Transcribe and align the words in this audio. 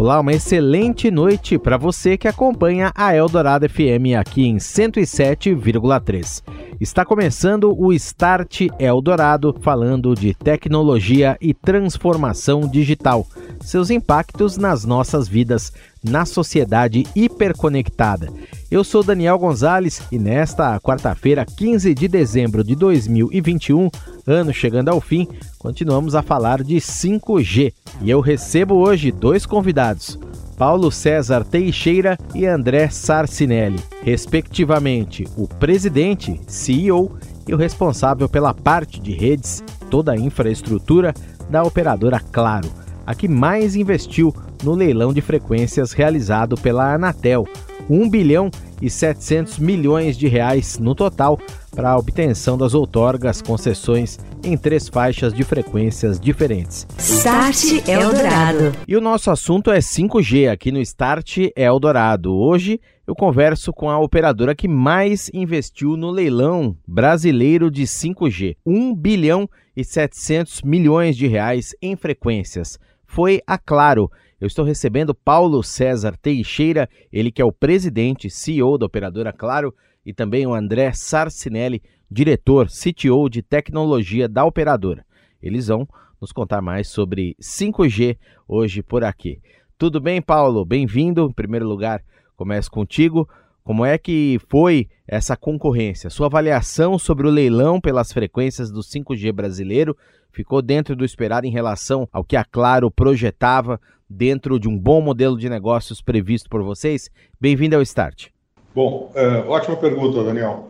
Olá, 0.00 0.18
uma 0.18 0.32
excelente 0.32 1.10
noite 1.10 1.58
para 1.58 1.76
você 1.76 2.16
que 2.16 2.26
acompanha 2.26 2.90
a 2.94 3.14
Eldorado 3.14 3.68
FM 3.68 4.16
aqui 4.18 4.46
em 4.46 4.56
107,3. 4.56 6.42
Está 6.80 7.04
começando 7.04 7.78
o 7.78 7.92
Start 7.92 8.68
Eldorado 8.78 9.54
falando 9.60 10.14
de 10.14 10.32
tecnologia 10.32 11.36
e 11.38 11.52
transformação 11.52 12.62
digital, 12.62 13.26
seus 13.60 13.90
impactos 13.90 14.56
nas 14.56 14.86
nossas 14.86 15.28
vidas, 15.28 15.70
na 16.02 16.24
sociedade 16.24 17.06
hiperconectada. 17.14 18.28
Eu 18.70 18.84
sou 18.84 19.02
Daniel 19.02 19.38
Gonzalez 19.38 20.02
e 20.10 20.18
nesta 20.18 20.78
quarta-feira, 20.80 21.44
15 21.44 21.94
de 21.94 22.08
dezembro 22.08 22.62
de 22.62 22.74
2021, 22.74 23.90
ano 24.26 24.52
chegando 24.52 24.88
ao 24.88 25.00
fim, 25.00 25.26
continuamos 25.58 26.14
a 26.14 26.22
falar 26.22 26.62
de 26.62 26.76
5G. 26.76 27.72
E 28.00 28.10
eu 28.10 28.20
recebo 28.20 28.76
hoje 28.76 29.10
dois 29.10 29.44
convidados. 29.44 30.18
Paulo 30.56 30.92
César 30.92 31.42
Teixeira 31.42 32.18
e 32.34 32.46
André 32.46 32.90
Sarcinelli, 32.90 33.80
respectivamente 34.02 35.26
o 35.34 35.48
presidente, 35.48 36.38
CEO 36.46 37.16
e 37.48 37.54
o 37.54 37.56
responsável 37.56 38.28
pela 38.28 38.52
parte 38.52 39.00
de 39.00 39.12
redes, 39.12 39.64
toda 39.90 40.12
a 40.12 40.18
infraestrutura 40.18 41.14
da 41.48 41.62
operadora 41.62 42.20
Claro, 42.20 42.70
a 43.10 43.14
que 43.14 43.26
mais 43.26 43.74
investiu 43.74 44.32
no 44.62 44.72
leilão 44.72 45.12
de 45.12 45.20
frequências 45.20 45.90
realizado 45.90 46.54
pela 46.54 46.94
Anatel, 46.94 47.44
1 47.88 48.08
bilhão 48.08 48.48
e 48.80 48.88
700 48.88 49.58
milhões 49.58 50.16
de 50.16 50.28
reais 50.28 50.78
no 50.78 50.94
total 50.94 51.36
para 51.74 51.90
a 51.90 51.98
obtenção 51.98 52.56
das 52.56 52.72
outorgas 52.72 53.42
concessões 53.42 54.16
em 54.44 54.56
três 54.56 54.88
faixas 54.88 55.34
de 55.34 55.42
frequências 55.42 56.20
diferentes. 56.20 56.86
Start 56.98 57.88
Eldorado. 57.88 58.72
E 58.86 58.96
o 58.96 59.00
nosso 59.00 59.28
assunto 59.28 59.72
é 59.72 59.80
5G 59.80 60.48
aqui 60.48 60.70
no 60.70 60.80
Start 60.80 61.38
Eldorado. 61.56 62.32
Hoje 62.32 62.80
eu 63.08 63.14
converso 63.16 63.72
com 63.72 63.90
a 63.90 63.98
operadora 63.98 64.54
que 64.54 64.68
mais 64.68 65.28
investiu 65.34 65.96
no 65.96 66.12
leilão 66.12 66.76
brasileiro 66.86 67.72
de 67.72 67.82
5G, 67.82 68.56
1 68.64 68.94
bilhão 68.94 69.50
e 69.76 69.84
700 69.84 70.62
milhões 70.62 71.16
de 71.16 71.26
reais 71.26 71.74
em 71.82 71.96
frequências. 71.96 72.78
Foi 73.10 73.42
a 73.44 73.58
Claro. 73.58 74.08
Eu 74.40 74.46
estou 74.46 74.64
recebendo 74.64 75.12
Paulo 75.12 75.64
César 75.64 76.16
Teixeira, 76.16 76.88
ele 77.12 77.32
que 77.32 77.42
é 77.42 77.44
o 77.44 77.50
presidente, 77.50 78.30
CEO 78.30 78.78
da 78.78 78.86
operadora 78.86 79.32
Claro, 79.32 79.74
e 80.06 80.14
também 80.14 80.46
o 80.46 80.54
André 80.54 80.92
Sarcinelli, 80.92 81.82
diretor, 82.08 82.68
CTO 82.68 83.28
de 83.28 83.42
tecnologia 83.42 84.28
da 84.28 84.44
operadora. 84.44 85.04
Eles 85.42 85.66
vão 85.66 85.88
nos 86.20 86.30
contar 86.30 86.62
mais 86.62 86.86
sobre 86.86 87.34
5G 87.42 88.16
hoje 88.46 88.80
por 88.80 89.02
aqui. 89.02 89.40
Tudo 89.76 90.00
bem, 90.00 90.22
Paulo? 90.22 90.64
Bem-vindo. 90.64 91.26
Em 91.28 91.32
primeiro 91.32 91.66
lugar, 91.66 92.04
começo 92.36 92.70
contigo. 92.70 93.28
Como 93.64 93.84
é 93.84 93.98
que 93.98 94.38
foi 94.48 94.88
essa 95.04 95.36
concorrência? 95.36 96.10
Sua 96.10 96.26
avaliação 96.26 96.96
sobre 96.96 97.26
o 97.26 97.30
leilão 97.30 97.80
pelas 97.80 98.12
frequências 98.12 98.70
do 98.70 98.82
5G 98.82 99.32
brasileiro 99.32 99.96
ficou 100.32 100.62
dentro 100.62 100.96
do 100.96 101.04
esperado 101.04 101.46
em 101.46 101.50
relação 101.50 102.08
ao 102.12 102.24
que 102.24 102.36
a 102.36 102.44
Claro 102.44 102.90
projetava 102.90 103.80
dentro 104.08 104.58
de 104.58 104.68
um 104.68 104.76
bom 104.76 105.00
modelo 105.00 105.38
de 105.38 105.48
negócios 105.48 106.02
previsto 106.02 106.48
por 106.48 106.62
vocês? 106.62 107.08
Bem-vindo 107.40 107.76
ao 107.76 107.82
Start. 107.82 108.28
Bom, 108.74 109.10
é, 109.14 109.38
ótima 109.46 109.76
pergunta, 109.76 110.22
Daniel. 110.22 110.68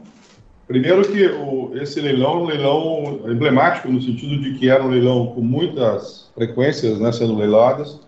Primeiro 0.66 1.02
que 1.02 1.26
o, 1.26 1.72
esse 1.74 2.00
leilão 2.00 2.32
é 2.32 2.36
um 2.36 2.44
leilão 2.44 3.20
emblemático 3.26 3.88
no 3.88 4.00
sentido 4.00 4.40
de 4.40 4.54
que 4.54 4.70
era 4.70 4.84
um 4.84 4.88
leilão 4.88 5.26
com 5.28 5.40
muitas 5.40 6.30
frequências 6.34 7.00
né, 7.00 7.10
sendo 7.10 7.36
leiladas, 7.36 8.00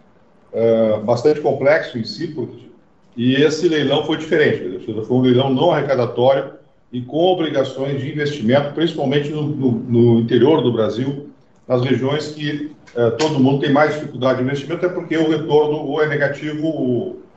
é, 0.52 1.00
bastante 1.00 1.40
complexo 1.40 1.98
em 1.98 2.04
si, 2.04 2.28
porque, 2.28 2.68
e 3.16 3.34
esse 3.34 3.68
leilão 3.68 4.04
foi 4.04 4.16
diferente, 4.16 4.84
foi 4.84 5.16
um 5.16 5.22
leilão 5.22 5.52
não 5.52 5.72
arrecadatório 5.72 6.52
e 6.92 7.00
com 7.00 7.32
obrigações 7.32 8.00
de 8.00 8.08
investimento, 8.08 8.74
principalmente 8.74 9.30
no, 9.30 9.42
no, 9.42 9.72
no 9.72 10.20
interior 10.20 10.62
do 10.62 10.72
Brasil, 10.72 11.31
nas 11.72 11.82
regiões 11.82 12.28
que 12.28 12.70
é, 12.94 13.10
todo 13.12 13.40
mundo 13.40 13.60
tem 13.60 13.72
mais 13.72 13.94
dificuldade 13.94 14.38
de 14.38 14.44
investimento, 14.44 14.84
é 14.84 14.88
porque 14.88 15.16
o 15.16 15.30
retorno 15.30 15.78
ou 15.78 16.02
é 16.02 16.06
negativo 16.06 16.66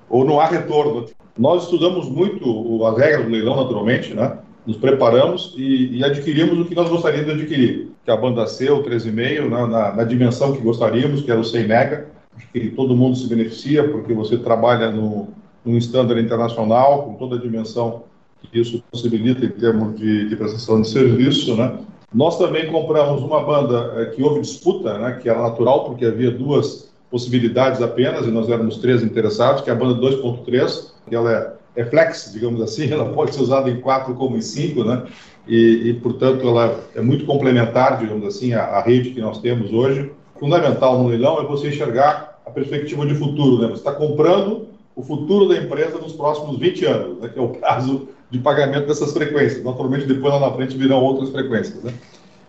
ou, 0.10 0.26
não 0.26 0.40
há 0.40 0.48
retorno. 0.48 1.06
Nós 1.38 1.64
estudamos 1.64 2.10
muito 2.10 2.86
as 2.86 2.98
regras 2.98 3.26
do 3.26 3.32
leilão, 3.32 3.56
naturalmente, 3.56 4.14
né? 4.14 4.38
Nos 4.68 4.78
preparamos 4.78 5.54
e, 5.58 5.98
e 5.98 6.04
adquirimos 6.04 6.60
o 6.60 6.66
que 6.66 6.76
nós 6.76 6.90
gostaríamos 6.90 7.28
de 7.28 7.42
adquirir, 7.42 7.92
que 8.04 8.12
é 8.12 8.14
a 8.14 8.18
banda 8.18 8.46
C, 8.48 8.70
o 8.70 8.84
13,5, 8.84 9.50
na, 9.50 9.68
na, 9.68 9.94
na, 9.94 10.04
dimensão 10.04 10.54
que 10.54 10.62
gostaríamos, 10.62 11.22
que 11.22 11.32
era 11.32 11.40
o 11.40 11.44
100 11.44 11.68
mega. 11.68 12.08
Que 12.52 12.70
todo 12.72 12.96
mundo 12.96 13.16
se 13.16 13.28
beneficia, 13.28 13.88
porque 13.88 14.14
você 14.14 14.38
trabalha 14.38 14.92
no, 14.92 15.30
num 15.64 15.78
standard 15.78 16.20
internacional, 16.22 17.04
com 17.04 17.14
toda 17.14 17.38
a 17.38 17.40
dimensão 17.40 18.04
que 18.52 18.60
isso 18.60 18.84
possibilita 18.92 19.46
em 19.46 19.50
termos 19.50 19.98
de, 19.98 20.28
de 20.28 20.36
prestação 20.36 20.82
de 20.82 20.90
serviço, 20.90 21.56
né? 21.56 21.78
Nós 22.16 22.38
também 22.38 22.72
compramos 22.72 23.22
uma 23.22 23.44
banda 23.44 23.94
é, 23.98 24.06
que 24.06 24.24
houve 24.24 24.40
disputa, 24.40 24.98
né, 24.98 25.20
que 25.22 25.28
era 25.28 25.42
natural, 25.42 25.84
porque 25.84 26.06
havia 26.06 26.32
duas 26.32 26.90
possibilidades 27.12 27.82
apenas, 27.82 28.26
e 28.26 28.32
nós 28.32 28.50
éramos 28.50 28.78
três 28.78 29.04
interessados, 29.04 29.62
que 29.62 29.70
é 29.70 29.74
a 29.74 29.76
banda 29.76 30.00
2.3, 30.00 30.92
que 31.10 31.14
ela 31.14 31.60
é, 31.76 31.82
é, 31.82 31.86
flex, 31.86 32.32
digamos 32.32 32.62
assim, 32.62 32.88
ela 32.90 33.12
pode 33.12 33.36
ser 33.36 33.42
usada 33.42 33.70
em 33.70 33.82
4 33.82 34.16
como 34.16 34.38
em 34.38 34.42
5, 34.42 34.82
né? 34.86 35.04
E, 35.46 35.90
e, 35.90 35.94
portanto, 35.96 36.48
ela 36.48 36.80
é 36.96 37.02
muito 37.02 37.26
complementar, 37.26 38.00
digamos 38.00 38.26
assim, 38.26 38.54
à, 38.54 38.64
à, 38.64 38.82
rede 38.82 39.10
que 39.10 39.20
nós 39.20 39.40
temos 39.40 39.74
hoje. 39.74 40.10
Fundamental 40.40 40.98
no 40.98 41.10
leilão 41.10 41.42
é 41.42 41.46
você 41.46 41.68
enxergar 41.68 42.40
a 42.46 42.50
perspectiva 42.50 43.06
de 43.06 43.14
futuro, 43.14 43.62
né? 43.62 43.68
Você 43.68 43.74
está 43.74 43.92
comprando 43.92 44.70
o 44.96 45.04
futuro 45.04 45.50
da 45.50 45.58
empresa 45.58 46.00
nos 46.00 46.14
próximos 46.14 46.58
20 46.58 46.86
anos, 46.86 47.20
né? 47.20 47.28
que 47.28 47.38
é 47.38 47.42
o 47.42 47.50
prazo 47.50 48.08
de 48.30 48.40
pagamento 48.40 48.88
dessas 48.88 49.14
frequências. 49.14 49.64
Naturalmente, 49.64 50.06
depois 50.06 50.34
lá 50.34 50.40
na 50.40 50.52
frente 50.52 50.78
virão 50.78 51.02
outras 51.02 51.30
frequências, 51.30 51.82
né? 51.84 51.94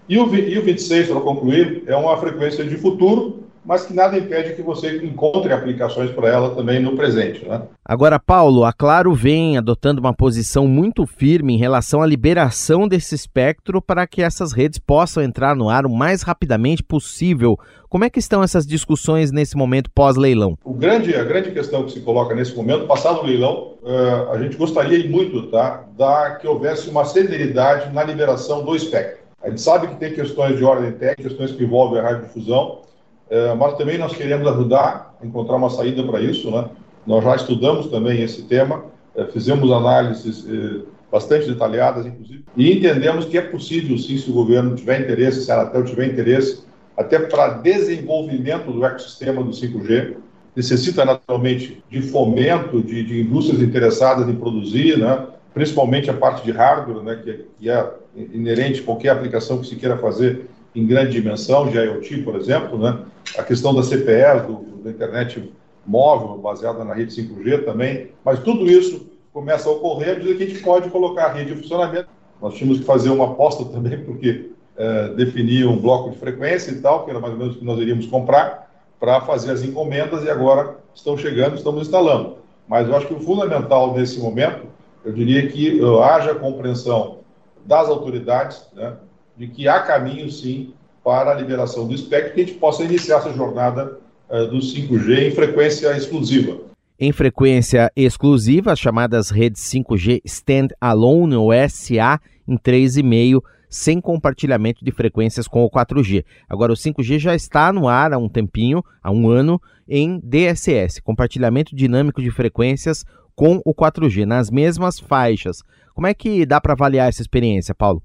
E 0.08 0.18
o, 0.18 0.34
e 0.34 0.58
o 0.58 0.62
26, 0.62 1.08
para 1.08 1.20
concluir, 1.20 1.82
é 1.86 1.96
uma 1.96 2.16
frequência 2.16 2.64
de 2.64 2.76
futuro, 2.76 3.35
mas 3.66 3.84
que 3.84 3.92
nada 3.92 4.16
impede 4.16 4.54
que 4.54 4.62
você 4.62 5.04
encontre 5.04 5.52
aplicações 5.52 6.10
para 6.12 6.28
ela 6.28 6.54
também 6.54 6.80
no 6.80 6.94
presente. 6.94 7.44
Né? 7.44 7.62
Agora, 7.84 8.18
Paulo, 8.18 8.64
a 8.64 8.72
Claro 8.72 9.12
vem 9.12 9.58
adotando 9.58 10.00
uma 10.00 10.14
posição 10.14 10.68
muito 10.68 11.04
firme 11.04 11.54
em 11.54 11.58
relação 11.58 12.00
à 12.00 12.06
liberação 12.06 12.86
desse 12.86 13.14
espectro 13.14 13.82
para 13.82 14.06
que 14.06 14.22
essas 14.22 14.52
redes 14.52 14.78
possam 14.78 15.22
entrar 15.22 15.56
no 15.56 15.68
ar 15.68 15.84
o 15.84 15.90
mais 15.90 16.22
rapidamente 16.22 16.82
possível. 16.82 17.58
Como 17.88 18.04
é 18.04 18.10
que 18.10 18.20
estão 18.20 18.42
essas 18.42 18.64
discussões 18.66 19.32
nesse 19.32 19.56
momento 19.56 19.90
pós-leilão? 19.92 20.56
Grande, 20.64 21.16
a 21.16 21.24
grande 21.24 21.50
questão 21.50 21.84
que 21.84 21.92
se 21.92 22.00
coloca 22.00 22.34
nesse 22.34 22.54
momento, 22.54 22.86
passado 22.86 23.20
o 23.20 23.26
leilão, 23.26 23.74
uh, 23.82 24.30
a 24.32 24.38
gente 24.38 24.56
gostaria 24.56 25.08
muito 25.10 25.50
tá, 25.50 25.84
da, 25.96 26.36
que 26.36 26.46
houvesse 26.46 26.88
uma 26.88 27.04
celeridade 27.04 27.92
na 27.92 28.04
liberação 28.04 28.64
do 28.64 28.76
espectro. 28.76 29.26
A 29.42 29.48
gente 29.48 29.60
sabe 29.60 29.88
que 29.88 29.96
tem 29.96 30.12
questões 30.12 30.56
de 30.56 30.64
ordem 30.64 30.92
técnica, 30.92 31.28
questões 31.28 31.52
que 31.52 31.64
envolvem 31.64 32.00
a 32.00 32.02
radiodifusão, 32.02 32.82
é, 33.28 33.54
mas 33.54 33.76
também 33.76 33.98
nós 33.98 34.14
queremos 34.14 34.46
ajudar 34.48 35.16
a 35.20 35.26
encontrar 35.26 35.56
uma 35.56 35.70
saída 35.70 36.02
para 36.04 36.20
isso, 36.20 36.50
né? 36.50 36.68
Nós 37.06 37.22
já 37.24 37.36
estudamos 37.36 37.86
também 37.88 38.22
esse 38.22 38.42
tema, 38.42 38.84
é, 39.14 39.24
fizemos 39.26 39.70
análises 39.70 40.46
é, 40.48 40.84
bastante 41.10 41.46
detalhadas, 41.46 42.06
inclusive, 42.06 42.44
e 42.56 42.72
entendemos 42.72 43.24
que 43.24 43.38
é 43.38 43.42
possível, 43.42 43.96
sim, 43.98 44.18
se 44.18 44.30
o 44.30 44.34
governo 44.34 44.74
tiver 44.74 45.00
interesse, 45.00 45.44
se 45.44 45.50
a 45.50 45.60
Anatel 45.60 45.84
tiver 45.84 46.06
interesse, 46.06 46.64
até 46.96 47.18
para 47.18 47.48
desenvolvimento 47.58 48.72
do 48.72 48.84
ecossistema 48.84 49.42
do 49.42 49.50
5G, 49.50 50.16
necessita 50.54 51.04
naturalmente 51.04 51.84
de 51.90 52.00
fomento 52.00 52.80
de, 52.80 53.04
de 53.04 53.20
indústrias 53.20 53.62
interessadas 53.62 54.26
em 54.28 54.34
produzir, 54.34 54.98
né? 54.98 55.26
principalmente 55.52 56.08
a 56.10 56.14
parte 56.14 56.44
de 56.44 56.50
hardware, 56.50 57.02
né? 57.02 57.16
que, 57.22 57.44
que 57.58 57.70
é 57.70 57.92
inerente 58.32 58.80
a 58.80 58.84
qualquer 58.84 59.10
aplicação 59.10 59.58
que 59.58 59.66
se 59.66 59.76
queira 59.76 59.98
fazer 59.98 60.48
em 60.76 60.86
grande 60.86 61.12
dimensão 61.12 61.68
de 61.68 61.78
IoT, 61.78 62.18
por 62.18 62.36
exemplo, 62.36 62.78
né? 62.78 62.98
a 63.36 63.42
questão 63.42 63.74
da 63.74 63.82
CPE, 63.82 64.46
do, 64.46 64.82
da 64.84 64.90
internet 64.90 65.50
móvel, 65.86 66.36
baseada 66.38 66.84
na 66.84 66.92
rede 66.92 67.14
5G 67.14 67.64
também, 67.64 68.10
mas 68.22 68.40
tudo 68.40 68.70
isso 68.70 69.08
começa 69.32 69.68
a 69.68 69.72
ocorrer 69.72 70.10
à 70.10 70.18
medida 70.18 70.34
que 70.34 70.44
a 70.44 70.48
gente 70.48 70.62
pode 70.62 70.90
colocar 70.90 71.26
a 71.26 71.32
rede 71.32 71.52
em 71.52 71.56
funcionamento. 71.56 72.08
Nós 72.40 72.54
tínhamos 72.54 72.80
que 72.80 72.84
fazer 72.84 73.08
uma 73.08 73.24
aposta 73.24 73.64
também, 73.72 74.04
porque 74.04 74.50
é, 74.76 75.08
definir 75.14 75.66
um 75.66 75.78
bloco 75.78 76.10
de 76.10 76.18
frequência 76.18 76.70
e 76.70 76.80
tal, 76.80 77.04
que 77.04 77.10
era 77.10 77.20
mais 77.20 77.32
ou 77.32 77.38
menos 77.38 77.56
o 77.56 77.58
que 77.58 77.64
nós 77.64 77.78
iríamos 77.78 78.06
comprar, 78.06 78.70
para 79.00 79.20
fazer 79.22 79.52
as 79.52 79.62
encomendas 79.62 80.24
e 80.24 80.30
agora 80.30 80.76
estão 80.94 81.16
chegando, 81.16 81.56
estamos 81.56 81.82
instalando. 81.82 82.36
Mas 82.68 82.88
eu 82.88 82.96
acho 82.96 83.06
que 83.06 83.14
o 83.14 83.20
fundamental 83.20 83.94
nesse 83.94 84.18
momento, 84.18 84.66
eu 85.04 85.12
diria 85.12 85.46
que 85.48 85.80
haja 86.02 86.34
compreensão 86.34 87.18
das 87.64 87.88
autoridades 87.88 88.66
né, 88.74 88.94
de 89.36 89.48
que 89.48 89.68
há 89.68 89.80
caminho, 89.80 90.30
sim, 90.30 90.72
para 91.04 91.30
a 91.30 91.34
liberação 91.34 91.86
do 91.86 91.94
espectro, 91.94 92.34
que 92.34 92.40
a 92.40 92.44
gente 92.44 92.58
possa 92.58 92.82
iniciar 92.82 93.18
essa 93.18 93.32
jornada 93.32 93.98
uh, 94.28 94.46
do 94.46 94.58
5G 94.58 95.28
em 95.28 95.30
frequência 95.30 95.96
exclusiva. 95.96 96.58
Em 96.98 97.12
frequência 97.12 97.92
exclusiva, 97.94 98.72
as 98.72 98.78
chamadas 98.78 99.30
redes 99.30 99.62
5G 99.62 100.22
Standalone 100.24 101.36
ou 101.36 101.50
SA 101.68 102.18
em 102.48 102.56
3,5 102.56 103.40
sem 103.68 104.00
compartilhamento 104.00 104.84
de 104.84 104.90
frequências 104.90 105.46
com 105.46 105.64
o 105.64 105.70
4G. 105.70 106.24
Agora, 106.48 106.72
o 106.72 106.76
5G 106.76 107.18
já 107.18 107.34
está 107.34 107.72
no 107.72 107.88
ar 107.88 108.12
há 108.12 108.18
um 108.18 108.28
tempinho, 108.28 108.82
há 109.02 109.10
um 109.10 109.28
ano, 109.28 109.60
em 109.88 110.18
DSS, 110.22 111.02
compartilhamento 111.02 111.76
dinâmico 111.76 112.22
de 112.22 112.30
frequências 112.30 113.04
com 113.34 113.60
o 113.64 113.74
4G, 113.74 114.24
nas 114.24 114.50
mesmas 114.50 114.98
faixas. 114.98 115.62
Como 115.94 116.06
é 116.06 116.14
que 116.14 116.46
dá 116.46 116.60
para 116.60 116.72
avaliar 116.72 117.08
essa 117.08 117.20
experiência, 117.20 117.74
Paulo? 117.74 118.02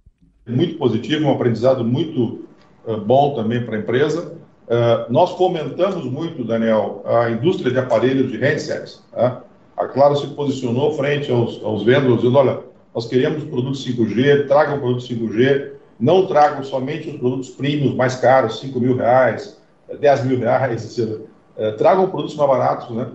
Muito 0.52 0.76
positivo, 0.78 1.26
um 1.26 1.32
aprendizado 1.32 1.84
muito 1.84 2.46
uh, 2.86 2.98
bom 2.98 3.34
também 3.36 3.64
para 3.64 3.76
a 3.76 3.80
empresa. 3.80 4.34
Uh, 4.68 5.12
nós 5.12 5.32
fomentamos 5.32 6.06
muito, 6.06 6.44
Daniel, 6.44 7.04
a 7.06 7.30
indústria 7.30 7.72
de 7.72 7.80
aparelhos 7.80 8.32
de 8.32 8.38
handsets. 8.38 9.02
Tá? 9.12 9.42
A 9.76 9.86
Claro 9.88 10.16
se 10.16 10.28
posicionou 10.28 10.94
frente 10.94 11.32
aos, 11.32 11.64
aos 11.64 11.84
vendedores, 11.84 12.22
dizendo, 12.22 12.38
olha, 12.38 12.60
nós 12.94 13.08
queremos 13.08 13.44
produtos 13.46 13.86
5G, 13.86 14.48
tragam 14.48 14.80
produtos 14.80 15.10
5G, 15.10 15.72
não 16.00 16.26
tragam 16.28 16.64
somente 16.64 17.10
os 17.10 17.18
produtos 17.18 17.50
premiums 17.50 17.96
mais 17.96 18.16
caros, 18.16 18.60
5 18.60 18.80
mil 18.80 18.96
reais, 18.96 19.60
10 20.00 20.26
mil 20.26 20.40
reais, 20.40 20.98
etc. 20.98 21.22
É, 21.58 21.72
tragam 21.74 22.10
produtos 22.10 22.36
mais 22.36 22.50
baratos, 22.50 22.90
né? 22.96 23.08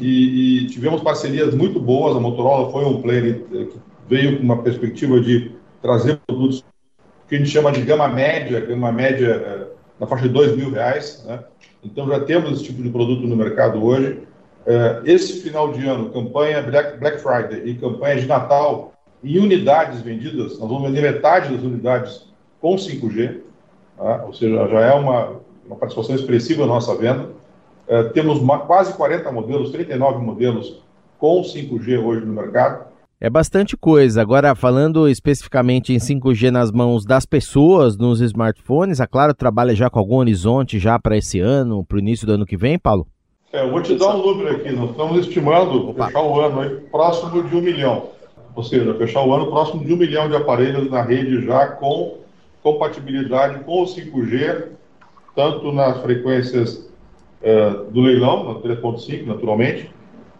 E, 0.00 0.64
e, 0.64 0.66
tivemos 0.66 1.00
parcerias 1.00 1.54
muito 1.54 1.80
boas. 1.80 2.16
A 2.16 2.20
Motorola 2.20 2.70
foi 2.70 2.84
um 2.84 3.00
player 3.00 3.44
que 3.44 3.78
veio 4.08 4.36
com 4.36 4.42
uma 4.42 4.62
perspectiva 4.62 5.20
de 5.20 5.52
trazer 5.80 6.18
produtos 6.26 6.64
que 7.34 7.42
a 7.42 7.44
gente 7.44 7.50
chama 7.50 7.72
de 7.72 7.82
gama 7.82 8.06
média, 8.06 8.60
gama 8.60 8.92
média 8.92 9.26
é, 9.26 9.66
na 9.98 10.06
faixa 10.06 10.22
de 10.22 10.32
2 10.32 10.56
mil 10.56 10.70
reais, 10.70 11.24
né? 11.26 11.40
Então 11.82 12.06
já 12.06 12.20
temos 12.20 12.52
esse 12.52 12.64
tipo 12.64 12.82
de 12.82 12.88
produto 12.88 13.26
no 13.26 13.36
mercado 13.36 13.84
hoje. 13.84 14.20
É, 14.64 15.02
esse 15.04 15.40
final 15.40 15.72
de 15.72 15.86
ano, 15.86 16.10
campanha 16.10 16.62
Black, 16.62 17.18
Friday 17.18 17.62
e 17.64 17.74
campanha 17.74 18.20
de 18.20 18.26
Natal 18.26 18.92
em 19.22 19.38
unidades 19.38 20.00
vendidas, 20.00 20.58
nós 20.58 20.68
vamos 20.68 20.82
vender 20.84 21.02
metade 21.02 21.54
das 21.54 21.62
unidades 21.62 22.26
com 22.60 22.76
5G, 22.76 23.40
tá? 23.96 24.24
ou 24.26 24.32
seja, 24.32 24.68
já 24.68 24.80
é 24.80 24.94
uma, 24.94 25.40
uma 25.66 25.76
participação 25.76 26.14
expressiva 26.14 26.62
na 26.62 26.74
nossa 26.74 26.94
venda. 26.96 27.30
É, 27.88 28.04
temos 28.04 28.38
quase 28.66 28.94
40 28.94 29.30
modelos, 29.32 29.70
39 29.70 30.24
modelos 30.24 30.82
com 31.18 31.42
5G 31.42 32.02
hoje 32.02 32.24
no 32.24 32.32
mercado. 32.32 32.86
É 33.20 33.30
bastante 33.30 33.76
coisa. 33.76 34.20
Agora, 34.20 34.54
falando 34.54 35.08
especificamente 35.08 35.92
em 35.92 35.98
5G 35.98 36.50
nas 36.50 36.70
mãos 36.70 37.04
das 37.04 37.24
pessoas, 37.24 37.96
nos 37.96 38.20
smartphones, 38.20 39.00
a 39.00 39.06
Claro 39.06 39.34
trabalha 39.34 39.74
já 39.74 39.88
com 39.88 39.98
algum 39.98 40.16
horizonte 40.16 40.78
já 40.78 40.98
para 40.98 41.16
esse 41.16 41.40
ano, 41.40 41.84
para 41.84 41.96
o 41.96 42.00
início 42.00 42.26
do 42.26 42.32
ano 42.32 42.46
que 42.46 42.56
vem, 42.56 42.78
Paulo? 42.78 43.06
É, 43.52 43.64
eu 43.64 43.70
vou 43.70 43.80
te 43.80 43.94
dar 43.94 44.16
um 44.16 44.26
número 44.26 44.56
aqui. 44.56 44.72
Nós 44.72 44.90
estamos 44.90 45.26
estimando 45.26 45.90
Opa. 45.90 46.06
fechar 46.06 46.22
o 46.22 46.40
ano 46.40 46.60
aí, 46.60 46.70
próximo 46.90 47.42
de 47.42 47.56
um 47.56 47.60
milhão 47.60 48.14
ou 48.54 48.62
seja, 48.62 48.94
fechar 48.94 49.24
o 49.24 49.34
ano 49.34 49.46
próximo 49.46 49.84
de 49.84 49.92
um 49.92 49.96
milhão 49.96 50.28
de 50.28 50.36
aparelhos 50.36 50.90
na 50.90 51.02
rede 51.02 51.44
já 51.44 51.68
com 51.68 52.18
compatibilidade 52.62 53.62
com 53.64 53.82
o 53.82 53.84
5G, 53.84 54.68
tanto 55.34 55.72
nas 55.72 56.00
frequências 56.00 56.88
uh, 57.42 57.90
do 57.90 58.00
leilão, 58.00 58.54
na 58.54 58.60
3.5, 58.60 59.26
naturalmente, 59.26 59.90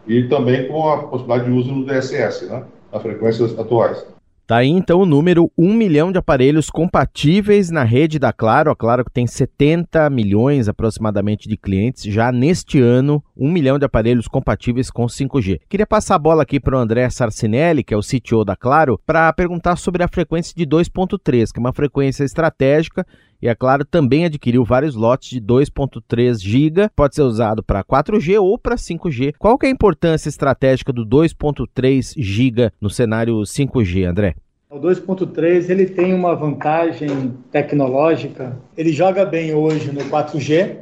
e 0.06 0.28
também 0.28 0.68
com 0.68 0.88
a 0.88 0.98
possibilidade 0.98 1.50
de 1.50 1.56
uso 1.56 1.72
no 1.72 1.86
DSS, 1.86 2.46
né, 2.46 2.64
nas 2.92 3.02
frequências 3.02 3.58
atuais. 3.58 4.04
Tá 4.46 4.58
aí 4.58 4.68
então 4.68 5.00
o 5.00 5.06
número 5.06 5.50
1 5.56 5.72
milhão 5.72 6.12
de 6.12 6.18
aparelhos 6.18 6.68
compatíveis 6.68 7.70
na 7.70 7.82
rede 7.82 8.18
da 8.18 8.30
Claro. 8.30 8.70
A 8.70 8.76
Claro 8.76 9.02
que 9.02 9.10
tem 9.10 9.26
70 9.26 10.10
milhões 10.10 10.68
aproximadamente 10.68 11.48
de 11.48 11.56
clientes. 11.56 12.02
Já 12.02 12.30
neste 12.30 12.78
ano, 12.78 13.24
1 13.34 13.50
milhão 13.50 13.78
de 13.78 13.86
aparelhos 13.86 14.28
compatíveis 14.28 14.90
com 14.90 15.06
5G. 15.06 15.60
Queria 15.66 15.86
passar 15.86 16.16
a 16.16 16.18
bola 16.18 16.42
aqui 16.42 16.60
para 16.60 16.76
o 16.76 16.78
André 16.78 17.08
Sarcinelli, 17.08 17.82
que 17.82 17.94
é 17.94 17.96
o 17.96 18.02
CTO 18.02 18.44
da 18.44 18.54
Claro, 18.54 19.00
para 19.06 19.32
perguntar 19.32 19.76
sobre 19.76 20.02
a 20.02 20.08
frequência 20.08 20.52
de 20.54 20.66
2.3, 20.66 21.50
que 21.50 21.58
é 21.58 21.60
uma 21.60 21.72
frequência 21.72 22.22
estratégica 22.22 23.06
e 23.44 23.48
a 23.50 23.54
Claro 23.54 23.84
também 23.84 24.24
adquiriu 24.24 24.64
vários 24.64 24.94
lotes 24.94 25.28
de 25.28 25.38
2.3 25.38 26.40
GB, 26.40 26.88
pode 26.96 27.14
ser 27.14 27.20
usado 27.20 27.62
para 27.62 27.84
4G 27.84 28.40
ou 28.40 28.58
para 28.58 28.74
5G. 28.74 29.34
Qual 29.38 29.58
que 29.58 29.66
é 29.66 29.68
a 29.68 29.72
importância 29.72 30.30
estratégica 30.30 30.90
do 30.90 31.04
2.3 31.04 32.14
GB 32.16 32.72
no 32.80 32.88
cenário 32.88 33.34
5G, 33.42 34.08
André? 34.08 34.34
O 34.70 34.80
2.3 34.80 35.68
ele 35.68 35.84
tem 35.84 36.14
uma 36.14 36.34
vantagem 36.34 37.34
tecnológica. 37.52 38.56
Ele 38.74 38.94
joga 38.94 39.26
bem 39.26 39.52
hoje 39.52 39.92
no 39.92 40.00
4G, 40.00 40.78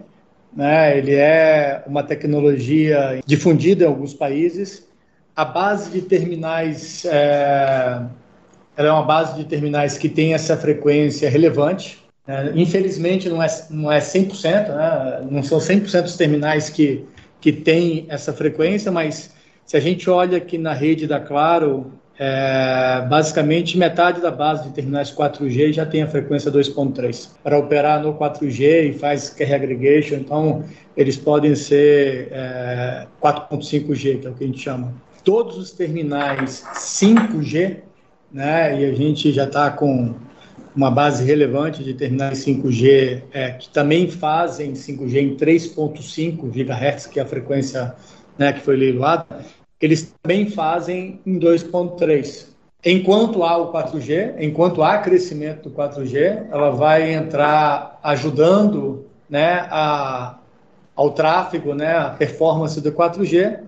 né? 0.55 0.97
Ele 0.97 1.17
é 1.17 1.83
uma 1.85 2.05
tecnologia 2.05 3.21
difundida 3.27 3.87
em 3.87 3.89
alguns 3.89 4.15
países. 4.15 4.87
A 5.35 5.45
base 5.45 5.91
de 5.91 6.03
terminais 6.03 7.05
é, 7.07 8.03
ela 8.77 8.89
é 8.89 8.93
uma 8.93 9.03
base 9.03 9.37
de 9.37 9.47
terminais 9.47 9.99
que 9.99 10.09
tem 10.09 10.33
essa 10.33 10.57
frequência 10.57 11.29
relevante. 11.29 12.02
É, 12.27 12.53
infelizmente 12.55 13.29
não 13.29 13.43
é, 13.43 13.49
não 13.69 13.91
é 13.91 13.99
100%, 13.99 14.69
né? 14.69 15.27
não 15.29 15.43
são 15.43 15.59
100% 15.59 16.03
dos 16.03 16.17
terminais 16.17 16.71
que, 16.71 17.05
que 17.41 17.51
têm 17.53 18.07
essa 18.09 18.33
frequência, 18.33 18.93
mas 18.93 19.35
se 19.67 19.77
a 19.77 19.81
gente 19.81 20.09
olha 20.09 20.39
aqui 20.39 20.57
na 20.57 20.73
rede 20.73 21.07
da 21.07 21.19
Claro, 21.19 21.93
é, 22.19 23.05
basicamente, 23.09 23.77
metade 23.77 24.21
da 24.21 24.31
base 24.31 24.69
de 24.69 24.75
terminais 24.75 25.11
4G 25.11 25.73
já 25.73 25.85
tem 25.85 26.03
a 26.03 26.07
frequência 26.07 26.53
2.3. 26.53 27.31
Para 27.43 27.59
operar 27.59 28.01
no 28.01 28.15
4G 28.15 28.91
e 28.91 28.93
faz 28.93 29.31
carry 29.31 29.55
aggregation, 29.55 30.17
então 30.17 30.65
eles 30.97 31.17
podem 31.17 31.55
ser 31.57 32.29
é, 32.31 33.07
4.5G, 33.21 34.21
que 34.21 34.27
é 34.27 34.31
o 34.31 34.35
que 34.35 34.45
a 34.45 34.47
gente 34.47 34.61
chama. 34.61 34.95
Todos 35.25 35.57
os 35.57 35.73
terminais 35.73 36.65
5G, 36.75 37.79
né, 38.31 38.81
e 38.81 38.85
a 38.85 38.95
gente 38.95 39.33
já 39.33 39.45
está 39.45 39.71
com 39.71 40.15
uma 40.75 40.91
base 40.91 41.25
relevante 41.25 41.85
de 41.85 41.95
terminais 41.95 42.45
5G 42.45 43.23
é, 43.33 43.51
que 43.51 43.69
também 43.69 44.11
fazem 44.11 44.73
5G 44.73 45.17
em 45.17 45.37
3.5 45.37 46.51
GHz, 46.51 47.07
que 47.07 47.21
é 47.21 47.23
a 47.23 47.27
frequência 47.27 47.95
né, 48.39 48.53
que 48.53 48.61
foi 48.61 48.77
leiloada, 48.77 49.27
eles 49.81 50.15
também 50.23 50.49
fazem 50.49 51.21
em 51.27 51.39
2.3. 51.39 52.47
Enquanto 52.85 53.45
há 53.45 53.57
o 53.59 53.73
4G, 53.73 54.35
enquanto 54.41 54.83
há 54.83 54.99
crescimento 54.99 55.69
do 55.69 55.75
4G, 55.75 56.47
ela 56.51 56.71
vai 56.71 57.13
entrar 57.13 57.99
ajudando 58.03 59.07
né, 59.29 59.67
a, 59.71 60.39
ao 60.97 61.11
tráfego, 61.11 61.75
né, 61.75 61.97
a 61.97 62.11
performance 62.11 62.81
do 62.81 62.91
4G, 62.91 63.61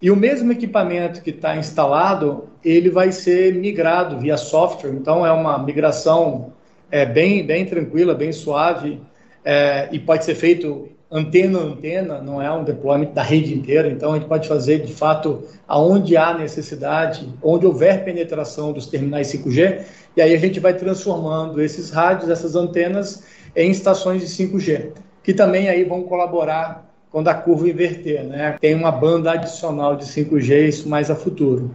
e 0.00 0.10
o 0.10 0.16
mesmo 0.16 0.52
equipamento 0.52 1.22
que 1.22 1.30
está 1.30 1.56
instalado, 1.56 2.48
ele 2.64 2.90
vai 2.90 3.12
ser 3.12 3.54
migrado 3.54 4.18
via 4.18 4.36
software. 4.36 4.90
Então, 4.90 5.26
é 5.26 5.32
uma 5.32 5.58
migração 5.58 6.52
é, 6.90 7.04
bem, 7.04 7.44
bem 7.44 7.66
tranquila, 7.66 8.14
bem 8.14 8.32
suave, 8.32 9.00
é, 9.44 9.88
e 9.92 9.98
pode 9.98 10.24
ser 10.24 10.34
feito 10.34 10.88
antena 11.10 11.60
a 11.60 11.62
antena, 11.62 12.20
não 12.20 12.42
é 12.42 12.50
um 12.52 12.64
deployment 12.64 13.12
da 13.12 13.22
rede 13.22 13.54
inteira, 13.54 13.88
então 13.88 14.12
a 14.12 14.16
gente 14.16 14.26
pode 14.26 14.48
fazer 14.48 14.80
de 14.80 14.92
fato 14.92 15.44
aonde 15.68 16.16
há 16.16 16.36
necessidade, 16.36 17.28
onde 17.40 17.64
houver 17.64 18.04
penetração 18.04 18.72
dos 18.72 18.86
terminais 18.86 19.28
5G, 19.28 19.82
e 20.16 20.22
aí 20.22 20.34
a 20.34 20.38
gente 20.38 20.58
vai 20.58 20.74
transformando 20.74 21.62
esses 21.62 21.90
rádios, 21.90 22.30
essas 22.30 22.56
antenas 22.56 23.22
em 23.54 23.70
estações 23.70 24.22
de 24.22 24.26
5G, 24.26 24.90
que 25.22 25.32
também 25.32 25.68
aí 25.68 25.84
vão 25.84 26.02
colaborar 26.02 26.84
quando 27.12 27.28
a 27.28 27.34
curva 27.34 27.68
inverter, 27.68 28.24
né? 28.24 28.56
Tem 28.60 28.74
uma 28.74 28.90
banda 28.90 29.30
adicional 29.30 29.94
de 29.94 30.04
5G, 30.04 30.68
isso 30.68 30.88
mais 30.88 31.12
a 31.12 31.14
futuro. 31.14 31.72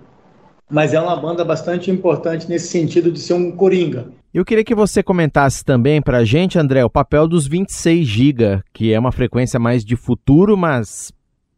Mas 0.69 0.93
é 0.93 1.01
uma 1.01 1.15
banda 1.15 1.43
bastante 1.43 1.89
importante 1.89 2.47
nesse 2.47 2.67
sentido 2.67 3.11
de 3.11 3.19
ser 3.19 3.33
um 3.33 3.51
coringa. 3.51 4.07
Eu 4.31 4.45
queria 4.45 4.63
que 4.63 4.75
você 4.75 5.01
comentasse 5.01 5.65
também 5.65 5.99
para 5.99 6.19
a 6.19 6.25
gente, 6.25 6.59
André, 6.59 6.85
o 6.85 6.89
papel 6.89 7.27
dos 7.27 7.47
26 7.47 8.07
GB, 8.07 8.61
que 8.71 8.93
é 8.93 8.99
uma 8.99 9.11
frequência 9.11 9.59
mais 9.59 9.83
de 9.83 9.95
futuro, 9.95 10.55
mas 10.55 11.11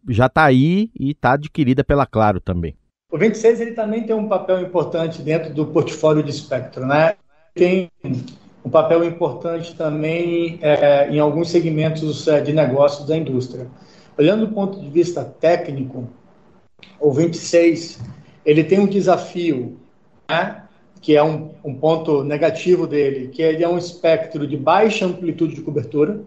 já 0.08 0.28
está 0.28 0.46
aí 0.46 0.90
e 0.98 1.12
está 1.12 1.34
adquirida 1.34 1.84
pela 1.84 2.06
Claro 2.06 2.40
também. 2.40 2.76
O 3.12 3.18
26 3.18 3.60
ele 3.60 3.72
também 3.72 4.04
tem 4.04 4.16
um 4.16 4.30
papel 4.30 4.62
importante 4.62 5.22
dentro 5.22 5.54
do 5.54 5.66
portfólio 5.66 6.24
de 6.24 6.30
espectro, 6.30 6.86
né? 6.86 7.16
Tem 7.54 7.92
um 8.64 8.70
papel 8.70 9.04
importante 9.04 9.76
também 9.76 10.58
é, 10.62 11.10
em 11.10 11.20
alguns 11.20 11.50
segmentos 11.50 12.26
é, 12.30 12.40
de 12.40 12.54
negócios 12.54 13.06
da 13.06 13.18
indústria. 13.18 13.68
Olhando 14.18 14.48
do 14.48 14.54
ponto 14.54 14.80
de 14.80 14.90
vista 14.90 15.26
técnico, 15.26 16.08
o 17.00 17.12
26 17.12 18.00
ele 18.46 18.64
tem 18.64 18.80
um 18.80 18.88
desafio, 18.88 19.78
né, 20.30 20.64
que 21.02 21.16
é 21.16 21.24
um, 21.24 21.52
um 21.64 21.74
ponto 21.74 22.24
negativo 22.24 22.86
dele, 22.86 23.30
que 23.30 23.42
ele 23.42 23.64
é 23.64 23.68
um 23.68 23.78
espectro 23.78 24.46
de 24.46 24.56
baixa 24.56 25.06
amplitude 25.06 25.56
de 25.56 25.62
cobertura. 25.62 26.22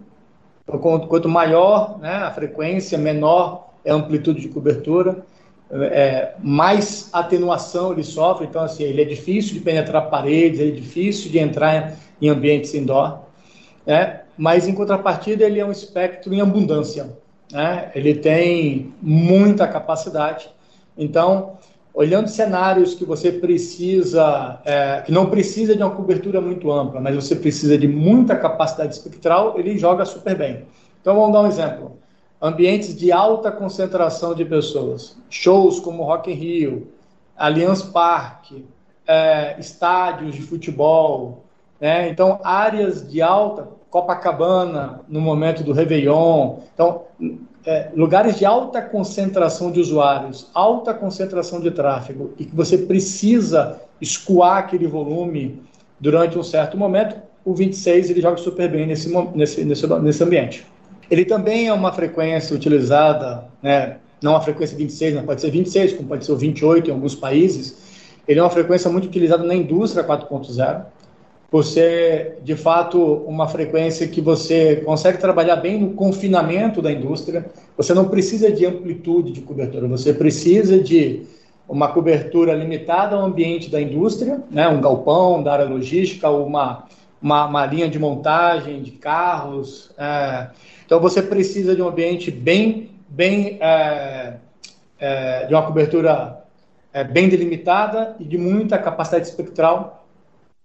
Então, 0.67 0.79
quanto 1.07 1.29
maior 1.29 1.99
né, 2.01 2.15
a 2.15 2.31
frequência, 2.31 2.99
menor 2.99 3.71
é 3.85 3.93
a 3.93 3.95
amplitude 3.95 4.41
de 4.41 4.49
cobertura, 4.49 5.25
é, 5.71 6.35
mais 6.41 7.09
atenuação 7.13 7.93
ele 7.93 8.05
sofre. 8.05 8.47
Então, 8.47 8.63
assim, 8.63 8.85
ele 8.85 9.03
é 9.03 9.05
difícil 9.05 9.55
de 9.55 9.61
penetrar 9.61 10.09
paredes, 10.11 10.61
ele 10.61 10.73
é 10.73 10.81
difícil 10.81 11.31
de 11.31 11.39
entrar 11.39 11.97
em 12.21 12.29
ambientes 12.29 12.75
indoor. 12.75 13.21
Né? 13.87 14.23
Mas, 14.37 14.67
em 14.67 14.75
contrapartida, 14.75 15.45
ele 15.45 15.61
é 15.61 15.65
um 15.65 15.73
espectro 15.73 16.33
em 16.35 16.41
abundância. 16.41 17.17
Né? 17.53 17.91
Ele 17.95 18.15
tem 18.15 18.93
muita 19.01 19.69
capacidade. 19.69 20.49
Então, 20.97 21.59
olhando 21.95 22.29
cenários 22.29 22.93
que 22.93 23.05
você 23.05 23.31
precisa, 23.31 24.61
é, 24.65 25.03
que 25.03 25.13
não 25.13 25.27
precisa 25.27 25.77
de 25.77 25.83
uma 25.83 25.93
cobertura 25.93 26.41
muito 26.41 26.71
ampla, 26.73 27.01
mas 27.01 27.15
você 27.15 27.37
precisa 27.37 27.79
de 27.79 27.87
muita 27.87 28.37
capacidade 28.37 28.93
espectral, 28.93 29.55
ele 29.57 29.79
joga 29.79 30.05
super 30.05 30.37
bem. 30.37 30.65
Então 31.01 31.15
vamos 31.15 31.33
dar 31.33 31.43
um 31.43 31.47
exemplo. 31.47 31.97
Ambientes 32.43 32.97
de 32.97 33.13
alta 33.13 33.51
concentração 33.53 34.35
de 34.35 34.45
pessoas, 34.45 35.17
shows 35.31 35.79
como 35.79 36.03
Rock 36.03 36.33
in 36.33 36.35
Rio, 36.35 36.89
Allianz 37.37 37.83
Parque, 37.83 38.65
é, 39.07 39.55
estádios 39.61 40.35
de 40.35 40.43
futebol, 40.43 41.45
né? 41.81 42.09
então 42.09 42.41
áreas 42.43 43.09
de 43.09 43.23
alta, 43.23 43.69
Copacabana 43.89 45.03
no 45.07 45.21
momento 45.21 45.63
do 45.63 45.73
Réveillon, 45.73 46.57
então 46.75 47.03
é, 47.67 47.89
lugares 47.95 48.37
de 48.37 48.45
alta 48.45 48.83
concentração 48.83 49.71
de 49.71 49.81
usuários, 49.81 50.51
alta 50.53 50.93
concentração 50.93 51.61
de 51.61 51.71
tráfego, 51.71 52.33
e 52.39 52.45
que 52.45 52.55
você 52.55 52.77
precisa 52.77 53.81
escoar 54.01 54.59
aquele 54.59 54.87
volume 54.87 55.63
durante 55.99 56.39
um 56.39 56.43
certo 56.43 56.77
momento, 56.77 57.17
o 57.45 57.55
26 57.55 58.11
ele 58.11 58.21
joga 58.21 58.37
super 58.37 58.71
bem 58.71 58.87
nesse, 58.87 59.09
nesse, 59.35 59.65
nesse, 59.65 59.87
nesse 59.87 60.25
ambiente. 60.25 60.67
Ele 61.11 61.25
também 61.25 61.69
é 61.69 61.73
uma 61.73 61.93
frequência 61.93 62.55
utilizada, 62.55 63.45
né, 63.63 63.97
não 64.23 64.37
a 64.37 64.41
frequência 64.41 64.77
26, 64.77 65.15
mas 65.15 65.25
pode 65.25 65.41
ser 65.41 65.51
26, 65.51 65.93
como 65.95 66.09
pode 66.09 66.25
ser 66.25 66.33
o 66.33 66.37
28 66.37 66.89
em 66.89 66.93
alguns 66.93 67.15
países. 67.15 67.77
Ele 68.27 68.41
é 68.41 68.43
uma 68.43 68.51
frequência 68.51 68.91
muito 68.91 69.07
utilizada 69.07 69.45
na 69.45 69.55
indústria 69.55 70.03
4.0 70.03 70.85
por 71.55 71.65
ser, 71.65 72.39
de 72.43 72.57
fato, 72.57 73.01
uma 73.29 73.47
frequência 73.47 74.09
que 74.09 74.21
você 74.21 74.83
consegue 74.85 75.19
trabalhar 75.19 75.55
bem 75.55 75.79
no 75.79 75.91
confinamento 75.91 76.83
da 76.83 76.91
indústria. 76.91 77.47
Você 77.77 77.95
não 77.95 78.09
precisa 78.09 78.51
de 78.51 78.67
amplitude 78.67 79.31
de 79.31 79.41
cobertura, 79.41 79.87
você 79.87 80.13
precisa 80.13 80.77
de 80.83 81.23
uma 81.69 81.87
cobertura 81.87 82.55
limitada 82.55 83.15
ao 83.15 83.25
ambiente 83.25 83.71
da 83.71 83.81
indústria, 83.81 84.43
né, 84.51 84.67
um 84.67 84.81
galpão 84.81 85.45
da 85.45 85.53
área 85.53 85.65
logística, 85.67 86.29
uma, 86.29 86.87
uma, 87.23 87.47
uma 87.47 87.67
linha 87.67 87.89
de 87.89 88.01
montagem 88.01 88.83
de 88.83 88.91
carros. 88.91 89.93
É, 89.97 90.49
então, 90.85 90.99
você 90.99 91.23
precisa 91.23 91.77
de 91.77 91.81
um 91.81 91.87
ambiente 91.87 92.33
bem, 92.33 92.91
bem 93.09 93.59
é, 93.61 94.39
é, 94.99 95.47
de 95.47 95.55
uma 95.55 95.63
cobertura 95.63 96.37
é, 96.93 97.05
bem 97.05 97.29
delimitada 97.29 98.17
e 98.19 98.25
de 98.25 98.37
muita 98.37 98.77
capacidade 98.77 99.29
espectral 99.29 100.04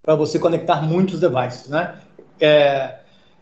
para 0.02 0.16
você 0.16 0.40
conectar 0.40 0.82
muitos 0.82 1.20
devices, 1.20 1.68
né? 1.68 1.96
É, 2.40 2.96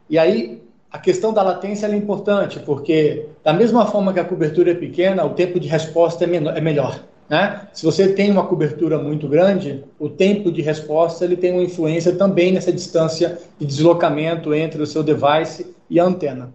e 0.10 0.18
aí 0.18 0.62
a 0.92 0.98
questão 0.98 1.34
da 1.34 1.44
latência 1.44 1.86
é 1.86 1.96
importante, 1.96 2.60
porque 2.60 3.28
da 3.44 3.54
mesma 3.54 3.86
forma 3.86 4.14
que 4.14 4.20
a 4.20 4.26
cobertura 4.26 4.72
é 4.72 4.76
pequena, 4.76 5.24
o 5.26 5.32
tempo 5.32 5.60
de 5.60 5.68
resposta 5.68 6.24
é, 6.24 6.28
menor, 6.28 6.58
é 6.58 6.62
melhor. 6.62 7.00
Né? 7.30 7.68
Se 7.74 7.86
você 7.86 8.14
tem 8.14 8.32
uma 8.32 8.46
cobertura 8.46 8.98
muito 8.98 9.28
grande, 9.28 9.84
o 10.00 10.08
tempo 10.08 10.52
de 10.52 10.62
resposta 10.62 11.26
ele 11.26 11.36
tem 11.36 11.52
uma 11.52 11.64
influência 11.64 12.16
também 12.16 12.54
nessa 12.54 12.72
distância 12.72 13.38
de 13.60 13.66
deslocamento 13.66 14.54
entre 14.54 14.82
o 14.82 14.88
seu 14.88 15.04
device 15.04 15.76
e 15.90 16.00
a 16.00 16.06
antena. 16.06 16.54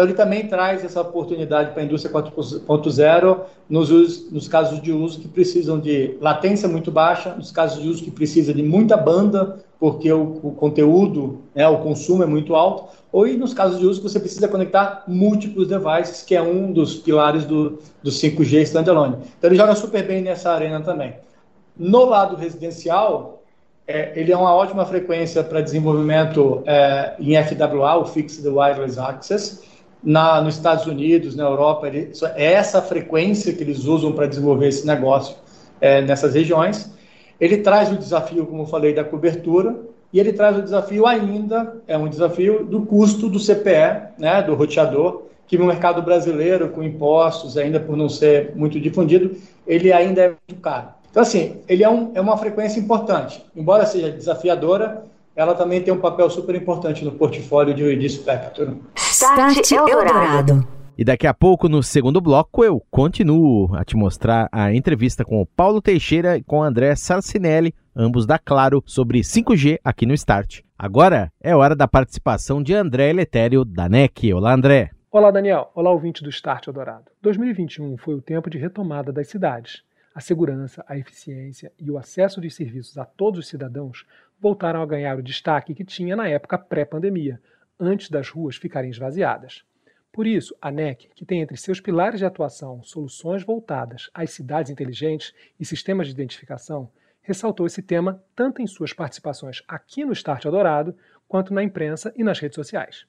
Então, 0.00 0.08
ele 0.08 0.16
também 0.16 0.46
traz 0.46 0.82
essa 0.82 1.02
oportunidade 1.02 1.72
para 1.72 1.82
a 1.82 1.84
indústria 1.84 2.10
4.0 2.10 3.40
nos, 3.68 4.30
nos 4.30 4.48
casos 4.48 4.80
de 4.80 4.90
uso 4.90 5.20
que 5.20 5.28
precisam 5.28 5.78
de 5.78 6.16
latência 6.22 6.66
muito 6.66 6.90
baixa, 6.90 7.34
nos 7.34 7.52
casos 7.52 7.82
de 7.82 7.86
uso 7.86 8.02
que 8.02 8.10
precisa 8.10 8.54
de 8.54 8.62
muita 8.62 8.96
banda, 8.96 9.62
porque 9.78 10.10
o, 10.10 10.40
o 10.42 10.52
conteúdo, 10.52 11.42
né, 11.54 11.68
o 11.68 11.80
consumo 11.80 12.22
é 12.22 12.26
muito 12.26 12.54
alto, 12.54 12.96
ou 13.12 13.26
nos 13.26 13.52
casos 13.52 13.78
de 13.78 13.84
uso 13.84 14.00
que 14.00 14.08
você 14.08 14.18
precisa 14.18 14.48
conectar 14.48 15.04
múltiplos 15.06 15.68
devices, 15.68 16.22
que 16.22 16.34
é 16.34 16.40
um 16.40 16.72
dos 16.72 16.94
pilares 16.94 17.44
do, 17.44 17.78
do 18.02 18.10
5G 18.10 18.62
standalone. 18.62 19.16
Então, 19.36 19.50
ele 19.50 19.56
joga 19.56 19.74
super 19.74 20.06
bem 20.06 20.22
nessa 20.22 20.50
arena 20.50 20.80
também. 20.80 21.12
No 21.76 22.06
lado 22.06 22.36
residencial, 22.36 23.42
é, 23.86 24.18
ele 24.18 24.32
é 24.32 24.36
uma 24.36 24.54
ótima 24.54 24.86
frequência 24.86 25.44
para 25.44 25.60
desenvolvimento 25.60 26.62
é, 26.64 27.16
em 27.18 27.36
FWA, 27.44 27.96
o 27.96 28.06
Fixed 28.06 28.48
Wireless 28.48 28.98
Access, 28.98 29.69
na, 30.02 30.40
nos 30.40 30.56
Estados 30.56 30.86
Unidos, 30.86 31.36
na 31.36 31.44
Europa, 31.44 31.86
ele, 31.86 32.12
é 32.34 32.52
essa 32.52 32.80
frequência 32.80 33.52
que 33.52 33.62
eles 33.62 33.84
usam 33.84 34.12
para 34.12 34.26
desenvolver 34.26 34.68
esse 34.68 34.86
negócio 34.86 35.36
é, 35.80 36.00
nessas 36.00 36.34
regiões. 36.34 36.90
Ele 37.40 37.58
traz 37.58 37.90
o 37.90 37.96
desafio, 37.96 38.46
como 38.46 38.62
eu 38.62 38.66
falei, 38.66 38.94
da 38.94 39.04
cobertura, 39.04 39.76
e 40.12 40.18
ele 40.18 40.32
traz 40.32 40.58
o 40.58 40.62
desafio 40.62 41.06
ainda, 41.06 41.76
é 41.86 41.96
um 41.96 42.08
desafio 42.08 42.64
do 42.64 42.82
custo 42.82 43.28
do 43.28 43.38
CPE, 43.38 44.18
né, 44.18 44.42
do 44.42 44.54
roteador, 44.54 45.22
que 45.46 45.56
no 45.58 45.66
mercado 45.66 46.02
brasileiro, 46.02 46.68
com 46.68 46.82
impostos, 46.82 47.56
ainda 47.56 47.80
por 47.80 47.96
não 47.96 48.08
ser 48.08 48.54
muito 48.54 48.78
difundido, 48.78 49.36
ele 49.66 49.92
ainda 49.92 50.22
é 50.22 50.28
muito 50.28 50.60
caro. 50.60 50.88
Então, 51.10 51.22
assim, 51.22 51.56
ele 51.68 51.82
é, 51.82 51.88
um, 51.88 52.12
é 52.14 52.20
uma 52.20 52.36
frequência 52.36 52.78
importante. 52.78 53.44
Embora 53.54 53.84
seja 53.84 54.10
desafiadora, 54.10 55.04
ela 55.34 55.54
também 55.54 55.82
tem 55.82 55.92
um 55.92 56.00
papel 56.00 56.28
super 56.28 56.54
importante 56.54 57.04
no 57.04 57.12
portfólio 57.12 57.74
de, 57.74 57.96
de 57.96 58.08
Spectrum. 58.08 58.80
Start 58.96 59.70
Eldorado. 59.70 60.66
E 60.98 61.04
daqui 61.04 61.26
a 61.26 61.32
pouco, 61.32 61.66
no 61.68 61.82
segundo 61.82 62.20
bloco, 62.20 62.62
eu 62.62 62.82
continuo 62.90 63.74
a 63.74 63.84
te 63.84 63.96
mostrar 63.96 64.48
a 64.52 64.74
entrevista 64.74 65.24
com 65.24 65.40
o 65.40 65.46
Paulo 65.46 65.80
Teixeira 65.80 66.36
e 66.36 66.42
com 66.42 66.58
o 66.58 66.62
André 66.62 66.94
Sarcinelli, 66.94 67.74
ambos 67.96 68.26
da 68.26 68.38
Claro, 68.38 68.82
sobre 68.84 69.20
5G 69.20 69.78
aqui 69.82 70.04
no 70.04 70.12
Start. 70.12 70.60
Agora 70.78 71.32
é 71.40 71.56
hora 71.56 71.74
da 71.74 71.88
participação 71.88 72.62
de 72.62 72.74
André 72.74 73.12
Letério, 73.12 73.64
da 73.64 73.88
NEC. 73.88 74.34
Olá, 74.34 74.52
André. 74.52 74.90
Olá, 75.10 75.30
Daniel. 75.30 75.70
Olá, 75.74 75.90
ouvinte 75.90 76.22
do 76.22 76.28
Start 76.28 76.66
Eldorado. 76.66 77.10
2021 77.22 77.96
foi 77.96 78.14
o 78.14 78.20
tempo 78.20 78.50
de 78.50 78.58
retomada 78.58 79.10
das 79.10 79.28
cidades. 79.28 79.82
A 80.14 80.20
segurança, 80.20 80.84
a 80.86 80.98
eficiência 80.98 81.72
e 81.78 81.90
o 81.90 81.96
acesso 81.96 82.40
de 82.40 82.50
serviços 82.50 82.98
a 82.98 83.04
todos 83.04 83.40
os 83.40 83.48
cidadãos 83.48 84.04
voltaram 84.40 84.82
a 84.82 84.86
ganhar 84.86 85.18
o 85.18 85.22
destaque 85.22 85.74
que 85.74 85.84
tinha 85.84 86.16
na 86.16 86.26
época 86.26 86.56
pré-pandemia, 86.56 87.40
antes 87.78 88.08
das 88.08 88.28
ruas 88.28 88.56
ficarem 88.56 88.90
esvaziadas. 88.90 89.62
Por 90.12 90.26
isso, 90.26 90.56
a 90.60 90.70
NEC, 90.70 91.08
que 91.14 91.24
tem 91.24 91.40
entre 91.40 91.56
seus 91.56 91.80
pilares 91.80 92.18
de 92.18 92.26
atuação 92.26 92.82
soluções 92.82 93.44
voltadas 93.44 94.10
às 94.12 94.30
cidades 94.30 94.70
inteligentes 94.70 95.32
e 95.58 95.64
sistemas 95.64 96.08
de 96.08 96.14
identificação, 96.14 96.90
ressaltou 97.22 97.66
esse 97.66 97.80
tema 97.82 98.22
tanto 98.34 98.60
em 98.60 98.66
suas 98.66 98.92
participações 98.92 99.62
aqui 99.68 100.04
no 100.04 100.12
Start 100.12 100.46
Adorado, 100.46 100.96
quanto 101.28 101.54
na 101.54 101.62
imprensa 101.62 102.12
e 102.16 102.24
nas 102.24 102.40
redes 102.40 102.56
sociais. 102.56 103.06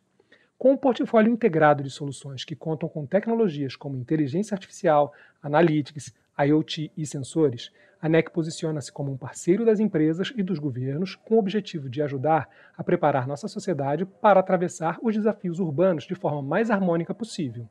Com 0.60 0.74
um 0.74 0.78
portfólio 0.78 1.32
integrado 1.32 1.82
de 1.82 1.90
soluções 1.90 2.46
que 2.46 2.56
contam 2.56 2.88
com 2.88 3.04
tecnologias 3.04 3.76
como 3.76 3.98
inteligência 3.98 4.54
artificial, 4.54 5.12
analytics, 5.42 6.14
IoT 6.38 6.92
e 6.96 7.04
sensores, 7.04 7.72
a 8.02 8.10
NEC 8.10 8.32
posiciona-se 8.32 8.92
como 8.92 9.12
um 9.12 9.18
parceiro 9.18 9.64
das 9.64 9.80
empresas 9.80 10.34
e 10.36 10.42
dos 10.42 10.58
governos 10.58 11.16
com 11.16 11.36
o 11.36 11.40
objetivo 11.40 11.88
de 11.88 12.02
ajudar 12.02 12.50
a 12.76 12.84
preparar 12.84 13.28
nossa 13.28 13.48
sociedade 13.48 14.06
para 14.06 14.40
atravessar 14.40 14.98
os 15.04 15.16
desafios 15.16 15.60
urbanos 15.60 16.06
de 16.06 16.16
forma 16.16 16.42
mais 16.42 16.72
harmônica 16.72 17.14
possível. 17.14 17.70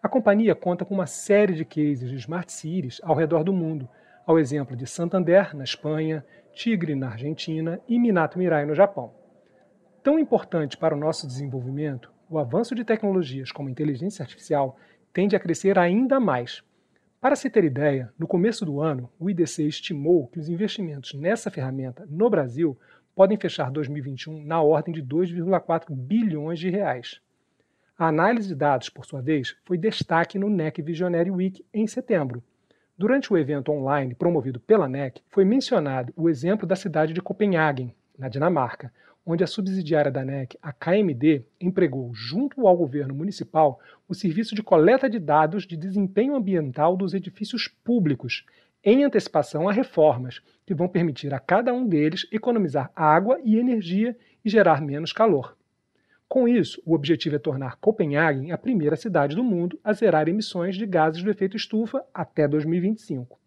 A 0.00 0.08
companhia 0.08 0.54
conta 0.54 0.84
com 0.84 0.94
uma 0.94 1.06
série 1.06 1.54
de 1.54 1.64
cases 1.64 2.08
de 2.08 2.14
smart 2.14 2.52
cities 2.52 3.00
ao 3.02 3.16
redor 3.16 3.42
do 3.42 3.52
mundo, 3.52 3.88
ao 4.24 4.38
exemplo 4.38 4.76
de 4.76 4.86
Santander, 4.86 5.56
na 5.56 5.64
Espanha, 5.64 6.24
Tigre, 6.52 6.94
na 6.94 7.08
Argentina 7.08 7.80
e 7.88 7.98
Minato 7.98 8.38
Mirai, 8.38 8.64
no 8.64 8.74
Japão. 8.74 9.12
Tão 10.00 10.16
importante 10.16 10.76
para 10.76 10.94
o 10.94 10.98
nosso 10.98 11.26
desenvolvimento, 11.26 12.12
o 12.30 12.38
avanço 12.38 12.72
de 12.72 12.84
tecnologias 12.84 13.50
como 13.50 13.68
inteligência 13.68 14.22
artificial 14.22 14.76
tende 15.12 15.34
a 15.34 15.40
crescer 15.40 15.76
ainda 15.76 16.20
mais 16.20 16.62
para 17.20 17.34
se 17.34 17.48
ter 17.48 17.64
ideia, 17.64 18.12
no 18.18 18.26
começo 18.26 18.64
do 18.64 18.80
ano, 18.80 19.10
o 19.18 19.30
IDC 19.30 19.66
estimou 19.66 20.26
que 20.28 20.38
os 20.38 20.48
investimentos 20.48 21.14
nessa 21.14 21.50
ferramenta 21.50 22.06
no 22.08 22.28
Brasil 22.28 22.78
podem 23.14 23.38
fechar 23.38 23.70
2021 23.70 24.44
na 24.44 24.60
ordem 24.60 24.94
de 24.94 25.02
2,4 25.02 25.94
bilhões 25.94 26.58
de 26.58 26.68
reais. 26.68 27.20
A 27.98 28.08
análise 28.08 28.48
de 28.48 28.54
dados, 28.54 28.90
por 28.90 29.06
sua 29.06 29.22
vez, 29.22 29.56
foi 29.64 29.78
destaque 29.78 30.38
no 30.38 30.50
NEC 30.50 30.82
Visionary 30.82 31.30
Week 31.30 31.64
em 31.72 31.86
setembro. 31.86 32.42
Durante 32.98 33.32
o 33.32 33.38
evento 33.38 33.72
online 33.72 34.14
promovido 34.14 34.60
pela 34.60 34.86
NEC, 34.86 35.22
foi 35.30 35.46
mencionado 35.46 36.12
o 36.14 36.28
exemplo 36.28 36.66
da 36.66 36.76
cidade 36.76 37.14
de 37.14 37.22
Copenhagen, 37.22 37.94
na 38.18 38.28
Dinamarca, 38.28 38.92
onde 39.26 39.42
a 39.42 39.46
subsidiária 39.46 40.10
da 40.10 40.24
NEC, 40.24 40.56
a 40.62 40.72
KMD, 40.72 41.44
empregou, 41.60 42.14
junto 42.14 42.64
ao 42.64 42.76
governo 42.76 43.12
municipal, 43.12 43.80
o 44.08 44.14
serviço 44.14 44.54
de 44.54 44.62
coleta 44.62 45.10
de 45.10 45.18
dados 45.18 45.66
de 45.66 45.76
desempenho 45.76 46.36
ambiental 46.36 46.96
dos 46.96 47.12
edifícios 47.12 47.66
públicos, 47.66 48.46
em 48.84 49.02
antecipação 49.02 49.68
a 49.68 49.72
reformas 49.72 50.40
que 50.64 50.74
vão 50.74 50.86
permitir 50.86 51.34
a 51.34 51.40
cada 51.40 51.74
um 51.74 51.84
deles 51.84 52.28
economizar 52.30 52.92
água 52.94 53.40
e 53.42 53.58
energia 53.58 54.16
e 54.44 54.48
gerar 54.48 54.80
menos 54.80 55.12
calor. 55.12 55.56
Com 56.28 56.46
isso, 56.46 56.80
o 56.86 56.94
objetivo 56.94 57.34
é 57.34 57.38
tornar 57.40 57.76
Copenhague 57.76 58.52
a 58.52 58.58
primeira 58.58 58.94
cidade 58.94 59.34
do 59.34 59.42
mundo 59.42 59.78
a 59.82 59.92
zerar 59.92 60.28
emissões 60.28 60.76
de 60.76 60.86
gases 60.86 61.22
do 61.22 61.30
efeito 61.30 61.56
estufa 61.56 62.04
até 62.14 62.46
2025. 62.46 63.38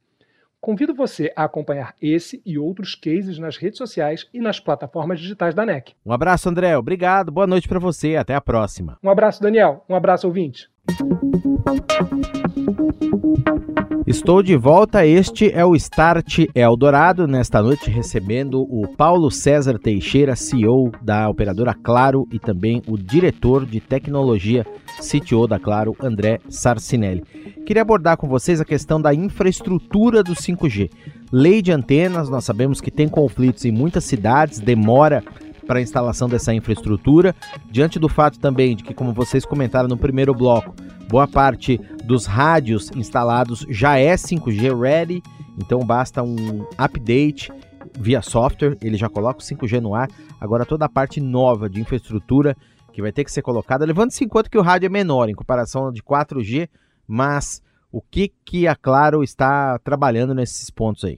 Convido 0.61 0.93
você 0.93 1.31
a 1.35 1.45
acompanhar 1.45 1.95
esse 2.01 2.41
e 2.45 2.57
outros 2.57 2.93
cases 2.93 3.39
nas 3.39 3.55
redes 3.55 3.77
sociais 3.77 4.27
e 4.33 4.41
nas 4.41 4.59
plataformas 4.59 5.19
digitais 5.19 5.55
da 5.55 5.65
NEC. 5.65 5.93
Um 6.05 6.11
abraço, 6.11 6.49
André. 6.49 6.77
Obrigado. 6.77 7.31
Boa 7.31 7.47
noite 7.47 7.67
para 7.67 7.79
você. 7.79 8.17
Até 8.17 8.35
a 8.35 8.41
próxima. 8.41 8.97
Um 9.01 9.09
abraço, 9.09 9.41
Daniel. 9.41 9.85
Um 9.87 9.95
abraço, 9.95 10.27
ouvinte. 10.27 10.69
Estou 14.09 14.41
de 14.41 14.57
volta. 14.57 15.05
Este 15.05 15.51
é 15.51 15.63
o 15.63 15.75
Start 15.75 16.39
Eldorado. 16.55 17.27
Nesta 17.27 17.61
noite, 17.61 17.91
recebendo 17.91 18.61
o 18.61 18.87
Paulo 18.97 19.29
César 19.29 19.77
Teixeira, 19.77 20.35
CEO 20.35 20.91
da 20.99 21.29
operadora 21.29 21.75
Claro, 21.75 22.27
e 22.31 22.39
também 22.39 22.81
o 22.87 22.97
diretor 22.97 23.67
de 23.67 23.79
tecnologia 23.79 24.65
CTO 24.99 25.45
da 25.45 25.59
Claro, 25.59 25.95
André 26.01 26.39
Sarcinelli. 26.49 27.23
Queria 27.67 27.83
abordar 27.83 28.17
com 28.17 28.27
vocês 28.27 28.59
a 28.59 28.65
questão 28.65 28.99
da 28.99 29.13
infraestrutura 29.13 30.23
do 30.23 30.33
5G. 30.33 30.89
Lei 31.31 31.61
de 31.61 31.71
antenas, 31.71 32.29
nós 32.29 32.45
sabemos 32.45 32.81
que 32.81 32.89
tem 32.89 33.07
conflitos 33.07 33.63
em 33.63 33.71
muitas 33.71 34.05
cidades, 34.05 34.59
demora 34.59 35.23
para 35.67 35.77
a 35.77 35.83
instalação 35.83 36.27
dessa 36.27 36.51
infraestrutura, 36.51 37.35
diante 37.69 37.99
do 37.99 38.09
fato 38.09 38.39
também 38.39 38.75
de 38.75 38.83
que, 38.83 38.91
como 38.91 39.13
vocês 39.13 39.45
comentaram 39.45 39.87
no 39.87 39.97
primeiro 39.97 40.33
bloco, 40.33 40.73
boa 41.09 41.27
parte 41.27 41.79
dos 42.03 42.27
rádios 42.27 42.91
instalados 42.95 43.65
já 43.67 43.97
é 43.97 44.13
5G 44.13 44.79
ready, 44.79 45.23
então 45.57 45.79
basta 45.79 46.21
um 46.21 46.67
update 46.77 47.51
via 47.99 48.21
software, 48.21 48.77
ele 48.81 48.95
já 48.95 49.09
coloca 49.09 49.39
o 49.39 49.43
5G 49.43 49.81
no 49.81 49.95
ar. 49.95 50.07
Agora 50.39 50.65
toda 50.65 50.85
a 50.85 50.89
parte 50.89 51.19
nova 51.19 51.67
de 51.67 51.81
infraestrutura 51.81 52.55
que 52.93 53.01
vai 53.01 53.11
ter 53.11 53.23
que 53.23 53.31
ser 53.31 53.41
colocada, 53.41 53.85
levando-se 53.85 54.23
em 54.23 54.27
conta 54.27 54.49
que 54.49 54.57
o 54.57 54.61
rádio 54.61 54.85
é 54.85 54.89
menor 54.89 55.29
em 55.29 55.33
comparação 55.33 55.91
de 55.91 56.03
4G, 56.03 56.69
mas 57.07 57.61
o 57.91 58.01
que, 58.01 58.31
que 58.45 58.67
a 58.67 58.75
Claro 58.75 59.23
está 59.23 59.79
trabalhando 59.79 60.35
nesses 60.35 60.69
pontos 60.69 61.03
aí? 61.03 61.17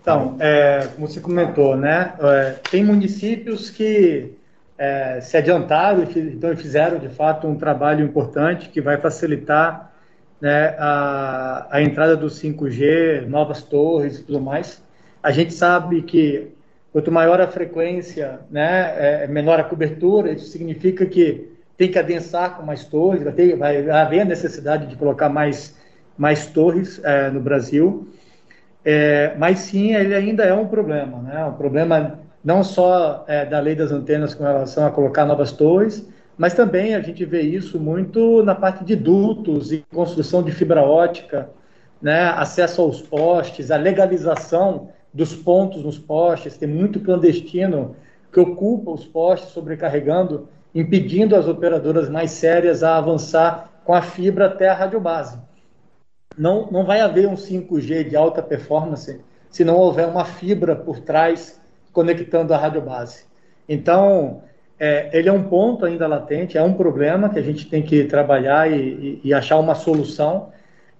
Então, 0.00 0.36
é, 0.40 0.88
como 0.94 1.08
você 1.08 1.20
comentou, 1.20 1.76
né, 1.76 2.12
é, 2.20 2.50
tem 2.70 2.84
municípios 2.84 3.70
que 3.70 4.32
é, 4.78 5.20
se 5.20 5.36
adiantaram 5.36 6.02
então 6.02 6.56
fizeram 6.56 6.98
de 6.98 7.08
fato 7.08 7.46
um 7.46 7.56
trabalho 7.56 8.04
importante 8.04 8.68
que 8.68 8.80
vai 8.80 8.96
facilitar 8.96 9.92
né, 10.40 10.74
a, 10.78 11.68
a 11.70 11.82
entrada 11.82 12.16
do 12.16 12.26
5G, 12.26 13.26
novas 13.26 13.62
torres 13.62 14.18
e 14.18 14.24
tudo 14.24 14.40
mais. 14.40 14.82
A 15.22 15.30
gente 15.30 15.54
sabe 15.54 16.02
que 16.02 16.48
quanto 16.92 17.12
maior 17.12 17.40
a 17.40 17.46
frequência, 17.46 18.40
né, 18.50 18.92
é, 18.98 19.24
é 19.24 19.26
menor 19.28 19.60
a 19.60 19.64
cobertura, 19.64 20.32
isso 20.32 20.46
significa 20.46 21.06
que 21.06 21.48
tem 21.76 21.90
que 21.90 21.98
adensar 21.98 22.56
com 22.56 22.64
mais 22.64 22.84
torres, 22.84 23.22
vai, 23.22 23.32
ter, 23.32 23.56
vai 23.56 23.88
haver 23.88 24.20
a 24.20 24.24
necessidade 24.24 24.86
de 24.86 24.96
colocar 24.96 25.28
mais, 25.28 25.76
mais 26.18 26.46
torres 26.46 27.00
é, 27.04 27.30
no 27.30 27.40
Brasil. 27.40 28.08
É, 28.84 29.34
mas 29.38 29.60
sim, 29.60 29.94
ele 29.94 30.14
ainda 30.14 30.42
é 30.42 30.52
um 30.52 30.66
problema, 30.66 31.18
né? 31.18 31.44
Um 31.44 31.54
problema 31.54 32.18
não 32.44 32.64
só 32.64 33.24
é, 33.26 33.44
da 33.44 33.60
lei 33.60 33.74
das 33.74 33.92
antenas 33.92 34.34
com 34.34 34.44
relação 34.44 34.86
a 34.86 34.90
colocar 34.90 35.24
novas 35.24 35.52
torres, 35.52 36.08
mas 36.36 36.54
também 36.54 36.94
a 36.94 37.00
gente 37.00 37.24
vê 37.24 37.42
isso 37.42 37.78
muito 37.78 38.42
na 38.42 38.54
parte 38.54 38.84
de 38.84 38.96
dutos 38.96 39.72
e 39.72 39.84
construção 39.92 40.42
de 40.42 40.50
fibra 40.50 40.82
ótica, 40.82 41.50
né? 42.00 42.30
Acesso 42.30 42.82
aos 42.82 43.00
postes, 43.00 43.70
a 43.70 43.76
legalização 43.76 44.88
dos 45.12 45.34
pontos 45.34 45.82
nos 45.82 45.98
postes, 45.98 46.56
tem 46.56 46.68
muito 46.68 47.00
clandestino 47.00 47.94
que 48.32 48.40
ocupa 48.40 48.90
os 48.90 49.04
postes 49.04 49.50
sobrecarregando, 49.50 50.48
impedindo 50.74 51.36
as 51.36 51.46
operadoras 51.46 52.08
mais 52.08 52.30
sérias 52.30 52.82
a 52.82 52.96
avançar 52.96 53.70
com 53.84 53.94
a 53.94 54.00
fibra 54.00 54.46
até 54.46 54.68
a 54.68 54.74
radiobase 54.74 55.38
não, 56.36 56.70
não 56.70 56.84
vai 56.84 57.00
haver 57.00 57.28
um 57.28 57.34
5G 57.34 58.08
de 58.08 58.16
alta 58.16 58.42
performance 58.42 59.20
se 59.50 59.64
não 59.64 59.76
houver 59.76 60.06
uma 60.06 60.24
fibra 60.24 60.74
por 60.74 61.00
trás 61.00 61.60
conectando 61.92 62.52
a 62.54 62.56
rádio 62.56 62.80
base. 62.80 63.24
Então, 63.68 64.42
é, 64.78 65.10
ele 65.12 65.28
é 65.28 65.32
um 65.32 65.44
ponto 65.44 65.84
ainda 65.84 66.06
latente, 66.06 66.58
é 66.58 66.62
um 66.62 66.74
problema 66.74 67.28
que 67.28 67.38
a 67.38 67.42
gente 67.42 67.68
tem 67.68 67.82
que 67.82 68.04
trabalhar 68.04 68.70
e, 68.70 68.74
e, 68.76 69.20
e 69.24 69.34
achar 69.34 69.58
uma 69.58 69.74
solução. 69.74 70.50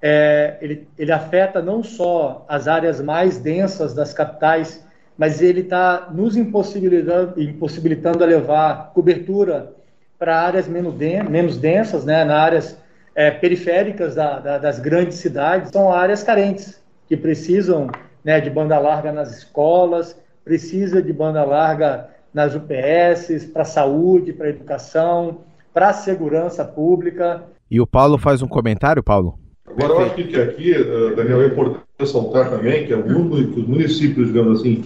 É, 0.01 0.57
ele, 0.61 0.87
ele 0.99 1.13
afeta 1.13 1.61
não 1.61 1.83
só 1.83 2.45
as 2.49 2.69
áreas 2.69 3.01
mais 3.01 3.39
densas 3.39 3.95
das 3.95 4.13
capitais, 4.13 4.85
mas 5.17 5.43
ele 5.43 5.61
está 5.61 6.09
nos 6.13 6.37
impossibilitando, 6.37 7.41
impossibilitando 7.41 8.23
a 8.23 8.27
levar 8.27 8.93
cobertura 8.95 9.73
para 10.19 10.41
áreas 10.41 10.69
menos, 10.69 10.95
menos 10.95 11.59
densas, 11.59 12.05
né, 12.05 12.25
na 12.25 12.39
áreas 12.39 12.79
é, 13.15 13.31
periféricas 13.31 14.15
da, 14.15 14.39
da, 14.39 14.59
das 14.59 14.79
grandes 14.79 15.19
cidades 15.19 15.71
são 15.71 15.93
áreas 15.93 16.23
carentes, 16.23 16.81
que 17.09 17.17
precisam 17.17 17.89
né, 18.25 18.41
de 18.41 18.49
banda 18.49 18.79
larga 18.79 19.13
nas 19.13 19.37
escolas, 19.37 20.17
precisa 20.45 21.03
de 21.03 21.13
banda 21.13 21.45
larga 21.45 22.09
nas 22.33 22.55
UPS, 22.55 23.47
para 23.53 23.65
saúde, 23.65 24.33
para 24.33 24.49
educação, 24.49 25.39
para 25.73 25.91
a 25.91 25.93
segurança 25.93 26.65
pública. 26.65 27.45
E 27.71 27.81
o 27.81 27.87
Paulo 27.87 28.19
faz 28.19 28.43
um 28.43 28.49
comentário, 28.49 29.03
Paulo? 29.03 29.39
Agora, 29.67 29.93
eu 29.93 30.01
acho 30.01 30.15
que 30.15 30.41
aqui, 30.41 30.75
eh, 30.75 31.15
Daniel, 31.15 31.43
é 31.43 31.47
importante 31.47 31.81
ressaltar 31.99 32.51
também 32.51 32.87
que 32.87 32.93
alguns 32.93 33.47
dos 33.47 33.67
municípios, 33.67 34.29
digamos 34.29 34.61
assim, 34.61 34.85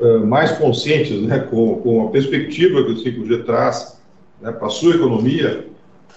eh, 0.00 0.18
mais 0.18 0.52
conscientes 0.52 1.22
né, 1.22 1.38
com, 1.38 1.76
com 1.76 2.06
a 2.06 2.10
perspectiva 2.10 2.82
que 2.84 2.92
o 2.92 2.96
5G 2.96 3.44
traz 3.44 4.00
né, 4.40 4.52
para 4.52 4.66
a 4.66 4.70
sua 4.70 4.94
economia, 4.94 5.66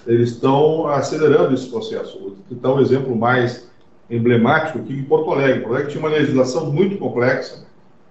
eles 0.05 0.31
estão 0.31 0.87
acelerando 0.87 1.53
esse 1.53 1.69
processo. 1.69 2.19
Vou 2.19 2.35
citar 2.49 2.73
um 2.73 2.81
exemplo 2.81 3.15
mais 3.15 3.69
emblemático 4.09 4.79
aqui 4.79 4.93
em 4.93 5.03
Porto 5.03 5.31
Alegre. 5.31 5.61
Porto 5.61 5.73
Alegre 5.73 5.91
tinha 5.91 6.03
uma 6.03 6.09
legislação 6.09 6.71
muito 6.71 6.97
complexa 6.97 7.66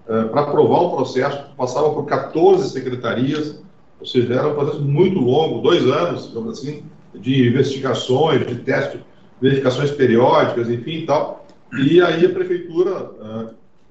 uh, 0.07 0.29
para 0.29 0.41
aprovar 0.41 0.81
um 0.81 0.89
processo, 0.89 1.45
passava 1.55 1.91
por 1.91 2.05
14 2.05 2.69
secretarias, 2.69 3.61
ou 3.99 4.05
seja, 4.05 4.33
era 4.33 4.47
um 4.47 4.55
processo 4.55 4.81
muito 4.81 5.19
longo, 5.19 5.61
dois 5.61 5.85
anos, 5.85 6.27
digamos 6.27 6.59
assim, 6.59 6.83
de 7.13 7.47
investigações, 7.47 8.45
de 8.45 8.55
testes, 8.55 9.01
verificações 9.41 9.91
periódicas, 9.91 10.69
enfim 10.69 10.99
e 10.99 11.05
tal. 11.05 11.45
E 11.77 12.01
aí 12.01 12.25
a 12.25 12.29
prefeitura 12.29 12.91
uh, 12.91 13.49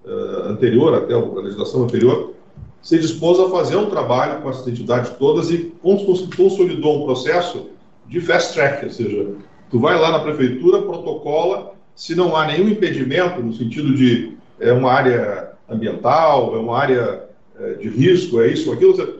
uh, 0.08 0.48
anterior, 0.48 0.94
até 0.94 1.14
a 1.14 1.18
legislação 1.18 1.84
anterior, 1.84 2.34
se 2.82 2.98
dispôs 2.98 3.40
a 3.40 3.50
fazer 3.50 3.76
um 3.76 3.90
trabalho 3.90 4.40
com 4.42 4.50
essas 4.50 4.66
entidades 4.68 5.10
todas 5.18 5.50
e 5.50 5.72
consolidou 5.82 7.02
um 7.02 7.04
processo 7.04 7.70
de 8.06 8.20
fast 8.20 8.54
track, 8.54 8.84
ou 8.84 8.90
seja, 8.92 9.28
tu 9.70 9.80
vai 9.80 9.98
lá 9.98 10.12
na 10.12 10.20
prefeitura, 10.20 10.82
protocola, 10.82 11.74
se 11.96 12.14
não 12.14 12.36
há 12.36 12.46
nenhum 12.46 12.68
impedimento 12.68 13.42
no 13.42 13.52
sentido 13.52 13.92
de 13.94 14.36
é 14.60 14.72
uma 14.72 14.92
área 14.92 15.45
ambiental, 15.68 16.54
é 16.54 16.58
uma 16.58 16.78
área 16.78 17.24
é, 17.58 17.74
de 17.74 17.88
risco, 17.88 18.40
é 18.40 18.48
isso 18.48 18.68
ou 18.68 18.74
aquilo, 18.74 18.94
você 18.94 19.14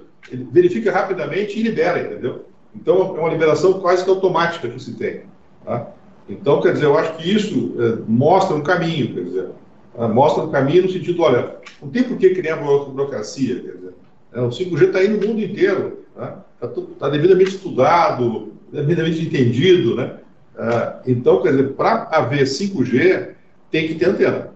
verifica 0.53 0.93
rapidamente 0.93 1.59
e 1.59 1.63
libera, 1.63 2.01
entendeu? 2.01 2.47
Então 2.75 3.17
é 3.17 3.21
uma 3.21 3.29
liberação 3.29 3.75
quase 3.81 4.05
que 4.05 4.11
automática 4.11 4.69
que 4.69 4.83
se 4.83 4.95
tem. 4.95 5.23
Tá? 5.65 5.89
Então, 6.29 6.61
quer 6.61 6.73
dizer, 6.73 6.87
eu 6.87 6.99
acho 6.99 7.17
que 7.17 7.35
isso 7.35 7.75
é, 7.79 7.99
mostra 8.07 8.57
um 8.57 8.63
caminho, 8.63 9.15
quer 9.15 9.25
dizer, 9.25 9.49
é, 9.97 10.09
mostra 10.09 10.43
um 10.43 10.51
caminho 10.51 10.83
no 10.83 10.91
sentido, 10.91 11.23
olha, 11.23 11.57
não 11.81 11.89
tem 11.89 12.03
por 12.03 12.17
que 12.17 12.35
criar 12.35 12.57
burocracia, 12.57 13.55
quer 13.61 13.73
dizer, 13.73 13.95
é, 14.33 14.41
o 14.41 14.49
5G 14.49 14.83
está 14.87 14.99
aí 14.99 15.09
no 15.09 15.27
mundo 15.27 15.41
inteiro, 15.41 16.05
está 16.15 16.43
tá, 16.61 16.83
tá 16.99 17.09
devidamente 17.09 17.51
estudado, 17.51 18.53
devidamente 18.73 19.23
entendido, 19.23 19.95
né? 19.95 20.19
Ah, 20.59 21.01
então, 21.07 21.43
quer 21.43 21.51
dizer, 21.51 21.75
para 21.75 22.09
haver 22.11 22.45
5G, 22.45 23.29
tem 23.71 23.89
que 23.89 23.95
ter 23.95 24.09
antena. 24.09 24.51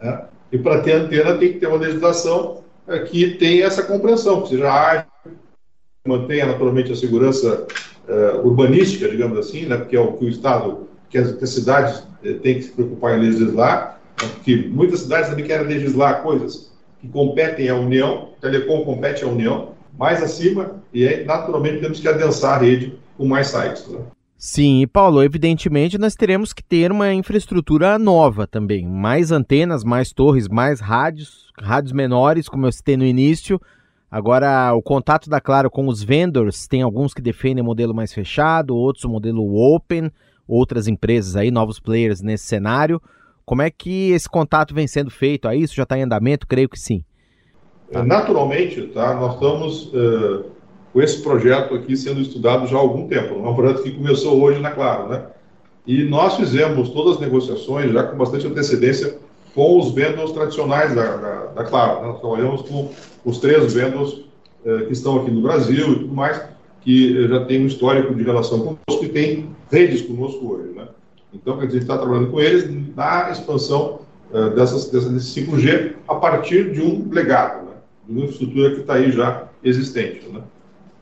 Né? 0.00 0.24
E 0.52 0.58
para 0.58 0.80
ter 0.80 0.92
antena, 0.92 1.36
tem 1.36 1.52
que 1.52 1.58
ter 1.58 1.66
uma 1.66 1.78
legislação 1.78 2.64
eh, 2.86 3.00
que 3.00 3.32
tenha 3.32 3.66
essa 3.66 3.82
compreensão, 3.82 4.42
que 4.42 4.50
seja 4.50 4.72
ágil, 4.72 5.06
mantenha 6.06 6.46
naturalmente 6.46 6.92
a 6.92 6.96
segurança 6.96 7.66
uh, 8.08 8.46
urbanística, 8.46 9.08
digamos 9.08 9.38
assim, 9.38 9.66
né? 9.66 9.76
porque 9.76 9.96
é 9.96 10.00
o 10.00 10.12
que 10.12 10.24
o 10.24 10.28
Estado, 10.28 10.88
que 11.10 11.18
as, 11.18 11.32
que 11.32 11.44
as 11.44 11.50
cidades 11.50 11.98
uh, 11.98 12.38
têm 12.40 12.54
que 12.54 12.62
se 12.62 12.70
preocupar 12.70 13.18
em 13.18 13.22
legislar, 13.22 14.00
né? 14.22 14.28
porque 14.34 14.56
muitas 14.70 15.00
cidades 15.00 15.30
também 15.30 15.44
querem 15.44 15.66
legislar 15.66 16.22
coisas 16.22 16.72
que 17.00 17.08
competem 17.08 17.68
à 17.68 17.74
União, 17.74 18.30
Telecom 18.40 18.84
compete 18.84 19.24
à 19.24 19.26
União, 19.26 19.72
mais 19.98 20.22
acima, 20.22 20.76
e 20.92 21.06
aí, 21.06 21.24
naturalmente, 21.24 21.80
temos 21.80 22.00
que 22.00 22.08
adensar 22.08 22.54
a 22.54 22.62
rede 22.62 22.98
com 23.16 23.26
mais 23.26 23.48
sites. 23.48 23.86
Né? 23.88 23.98
Sim, 24.38 24.82
e 24.82 24.86
Paulo, 24.86 25.22
evidentemente 25.22 25.96
nós 25.96 26.14
teremos 26.14 26.52
que 26.52 26.62
ter 26.62 26.92
uma 26.92 27.12
infraestrutura 27.12 27.98
nova 27.98 28.46
também. 28.46 28.86
Mais 28.86 29.32
antenas, 29.32 29.82
mais 29.82 30.12
torres, 30.12 30.46
mais 30.46 30.78
rádios, 30.78 31.50
rádios 31.58 31.92
menores, 31.92 32.48
como 32.48 32.66
eu 32.66 32.72
citei 32.72 32.98
no 32.98 33.04
início. 33.04 33.58
Agora, 34.10 34.74
o 34.74 34.82
contato 34.82 35.30
da 35.30 35.40
Claro 35.40 35.70
com 35.70 35.88
os 35.88 36.02
vendors, 36.02 36.66
tem 36.66 36.82
alguns 36.82 37.14
que 37.14 37.22
defendem 37.22 37.64
modelo 37.64 37.94
mais 37.94 38.12
fechado, 38.12 38.76
outros 38.76 39.04
o 39.04 39.08
modelo 39.08 39.74
open, 39.74 40.10
outras 40.46 40.86
empresas 40.86 41.34
aí, 41.34 41.50
novos 41.50 41.80
players 41.80 42.20
nesse 42.20 42.44
cenário. 42.44 43.00
Como 43.44 43.62
é 43.62 43.70
que 43.70 44.10
esse 44.10 44.28
contato 44.28 44.74
vem 44.74 44.86
sendo 44.86 45.10
feito? 45.10 45.48
Aí 45.48 45.62
isso 45.62 45.74
já 45.74 45.84
está 45.84 45.98
em 45.98 46.02
andamento? 46.02 46.46
Creio 46.46 46.68
que 46.68 46.78
sim. 46.78 47.02
Tá. 47.90 48.04
Naturalmente, 48.04 48.82
tá? 48.88 49.14
Nós 49.14 49.34
estamos 49.34 49.86
uh, 49.94 50.55
com 50.96 51.02
esse 51.02 51.20
projeto 51.20 51.74
aqui 51.74 51.94
sendo 51.94 52.22
estudado 52.22 52.66
já 52.66 52.78
há 52.78 52.80
algum 52.80 53.06
tempo. 53.06 53.34
É 53.34 53.48
um 53.50 53.54
projeto 53.54 53.82
que 53.82 53.90
começou 53.90 54.40
hoje 54.40 54.58
na 54.60 54.70
Claro, 54.70 55.10
né? 55.10 55.26
E 55.86 56.02
nós 56.04 56.36
fizemos 56.36 56.88
todas 56.88 57.16
as 57.16 57.20
negociações 57.20 57.92
já 57.92 58.02
com 58.04 58.16
bastante 58.16 58.46
antecedência 58.46 59.18
com 59.54 59.78
os 59.78 59.92
vendors 59.92 60.32
tradicionais 60.32 60.94
da, 60.94 61.16
da, 61.16 61.44
da 61.48 61.64
Claro. 61.64 62.00
Né? 62.00 62.08
Nós 62.08 62.20
trabalhamos 62.20 62.62
com 62.62 62.90
os 63.26 63.36
três 63.36 63.74
vendors 63.74 64.22
eh, 64.64 64.84
que 64.86 64.94
estão 64.94 65.20
aqui 65.20 65.30
no 65.30 65.42
Brasil 65.42 65.92
e 65.92 65.98
tudo 65.98 66.14
mais, 66.14 66.42
que 66.80 67.24
eh, 67.24 67.28
já 67.28 67.44
tem 67.44 67.62
um 67.62 67.66
histórico 67.66 68.14
de 68.14 68.22
relação 68.22 68.60
conosco 68.60 69.04
e 69.04 69.08
tem 69.10 69.50
redes 69.70 70.00
conosco 70.00 70.50
hoje. 70.50 70.70
Né? 70.74 70.88
Então, 71.34 71.60
a 71.60 71.64
gente 71.64 71.76
está 71.76 71.98
trabalhando 71.98 72.30
com 72.30 72.40
eles 72.40 72.70
na 72.96 73.30
expansão 73.30 74.00
eh, 74.32 74.48
dessas, 74.48 74.88
dessa, 74.88 75.10
desse 75.10 75.42
5G 75.42 75.92
a 76.08 76.14
partir 76.14 76.72
de 76.72 76.80
um 76.80 77.06
legado, 77.12 77.66
né? 77.66 77.72
de 78.06 78.12
uma 78.12 78.20
infraestrutura 78.24 78.70
que 78.70 78.80
está 78.80 78.94
aí 78.94 79.12
já 79.12 79.46
existente. 79.62 80.26
Né? 80.32 80.40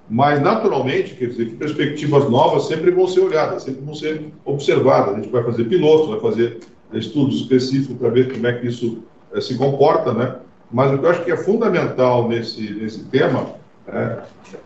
Mas, 0.09 0.41
naturalmente, 0.41 1.15
quer 1.15 1.29
dizer, 1.29 1.47
que 1.47 1.57
perspectivas 1.57 2.29
novas 2.29 2.67
sempre 2.67 2.91
vão 2.91 3.09
ser 3.09 3.21
olhadas, 3.21 3.63
sempre 3.63 3.83
vão 3.83 3.95
ser 3.95 4.31
observadas. 4.45 5.15
A 5.15 5.17
gente 5.17 5.31
vai 5.31 5.43
fazer 5.43 5.65
pilotos, 5.65 6.11
vai 6.11 6.21
fazer 6.21 6.61
estudos 6.93 7.41
específicos 7.41 7.97
para 7.97 8.11
ver 8.11 8.33
como 8.33 8.47
é 8.47 8.53
que 8.53 8.67
isso 8.67 9.03
é, 9.33 9.41
se 9.41 9.57
comporta, 9.57 10.13
né? 10.13 10.37
Mas 10.71 10.93
o 10.93 10.99
que 10.99 11.05
eu 11.05 11.11
acho 11.11 11.25
que 11.25 11.33
é 11.33 11.37
fundamental 11.37 12.29
nesse, 12.29 12.73
nesse 12.75 13.05
tema 13.05 13.55
é 13.87 14.19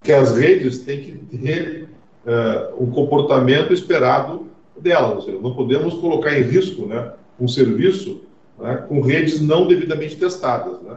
que 0.03 0.13
as 0.13 0.37
redes 0.37 0.81
têm 0.81 1.01
que 1.01 1.39
ter 1.39 1.89
é, 2.27 2.71
um 2.79 2.91
comportamento 2.91 3.73
esperado 3.73 4.47
delas. 4.81 5.25
Seja, 5.25 5.39
não 5.39 5.55
podemos 5.55 5.95
colocar 5.95 6.39
em 6.39 6.43
risco 6.43 6.87
né, 6.87 7.13
um 7.39 7.49
serviço 7.49 8.23
né, 8.59 8.85
com 8.89 9.01
redes 9.01 9.41
não 9.41 9.67
devidamente 9.67 10.17
testadas. 10.17 10.81
Né? 10.83 10.97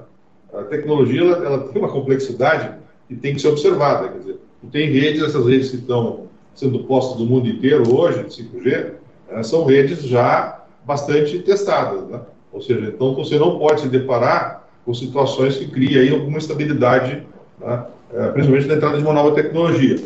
A 0.54 0.64
tecnologia 0.64 1.22
ela, 1.22 1.46
ela, 1.46 1.60
tem 1.68 1.82
uma 1.82 1.92
complexidade 1.92 2.81
que 3.12 3.18
tem 3.18 3.36
que 3.36 3.42
ser 3.42 3.50
observada. 3.50 4.08
Quer 4.08 4.20
dizer, 4.20 4.40
tem 4.72 4.90
redes, 4.90 5.22
essas 5.22 5.46
redes 5.46 5.70
que 5.70 5.76
estão 5.76 6.28
sendo 6.56 6.86
postas 6.86 7.20
no 7.20 7.26
mundo 7.26 7.50
inteiro 7.50 7.94
hoje, 7.94 8.24
de 8.24 8.30
5G, 8.30 8.92
né, 9.30 9.44
são 9.44 9.66
redes 9.66 10.04
já 10.04 10.64
bastante 10.86 11.40
testadas, 11.40 12.08
né? 12.08 12.22
Ou 12.54 12.62
seja, 12.62 12.88
então 12.88 13.14
você 13.14 13.38
não 13.38 13.60
pode 13.60 13.82
se 13.82 13.90
deparar 13.90 14.68
com 14.86 14.94
situações 14.94 15.58
que 15.58 15.68
criem 15.68 16.00
aí 16.00 16.10
alguma 16.14 16.38
estabilidade, 16.38 17.28
né? 17.60 17.86
é, 18.14 18.28
principalmente 18.30 18.68
na 18.68 18.76
entrada 18.76 18.98
de 18.98 19.04
uma 19.04 19.14
nova 19.14 19.36
tecnologia. 19.36 19.98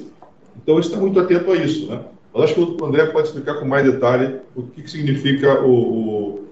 Então, 0.62 0.80
está 0.80 0.98
muito 0.98 1.20
atento 1.20 1.52
a 1.52 1.56
isso, 1.56 1.90
né? 1.90 2.02
Mas 2.34 2.46
acho 2.46 2.56
que 2.56 2.60
o 2.60 2.86
André 2.86 3.06
pode 3.08 3.28
explicar 3.28 3.56
com 3.56 3.66
mais 3.66 3.86
detalhe 3.86 4.40
o 4.56 4.64
que, 4.64 4.82
que 4.82 4.92
significa 4.92 5.62
o, 5.62 6.44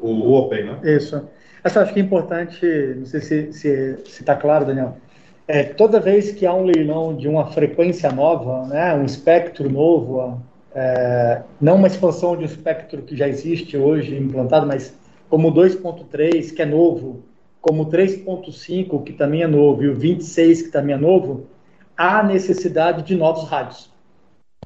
o, 0.00 0.10
o, 0.10 0.32
Open, 0.32 0.64
né? 0.64 0.78
Isso. 0.82 1.22
Essa 1.62 1.82
acho 1.82 1.92
que 1.92 2.00
é 2.00 2.02
importante, 2.02 2.66
não 2.96 3.06
sei 3.06 3.52
se 3.52 3.98
está 4.06 4.34
claro, 4.34 4.64
Daniel, 4.64 4.96
é, 5.48 5.64
toda 5.64 5.98
vez 5.98 6.30
que 6.30 6.44
há 6.44 6.52
um 6.52 6.64
leilão 6.64 7.16
de 7.16 7.26
uma 7.26 7.46
frequência 7.46 8.12
nova, 8.12 8.66
né, 8.66 8.94
um 8.94 9.04
espectro 9.04 9.70
novo, 9.70 10.42
é, 10.74 11.40
não 11.58 11.76
uma 11.76 11.86
expansão 11.86 12.36
de 12.36 12.42
um 12.42 12.46
espectro 12.46 13.00
que 13.00 13.16
já 13.16 13.26
existe 13.26 13.74
hoje 13.74 14.14
implantado, 14.14 14.66
mas 14.66 14.94
como 15.30 15.50
2.3, 15.50 16.54
que 16.54 16.60
é 16.60 16.66
novo, 16.66 17.22
como 17.62 17.86
3.5, 17.86 19.02
que 19.02 19.14
também 19.14 19.42
é 19.42 19.46
novo, 19.46 19.82
e 19.82 19.88
o 19.88 19.94
26, 19.94 20.62
que 20.62 20.68
também 20.68 20.94
é 20.94 20.98
novo, 20.98 21.46
há 21.96 22.22
necessidade 22.22 23.02
de 23.02 23.16
novos 23.16 23.44
rádios. 23.44 23.90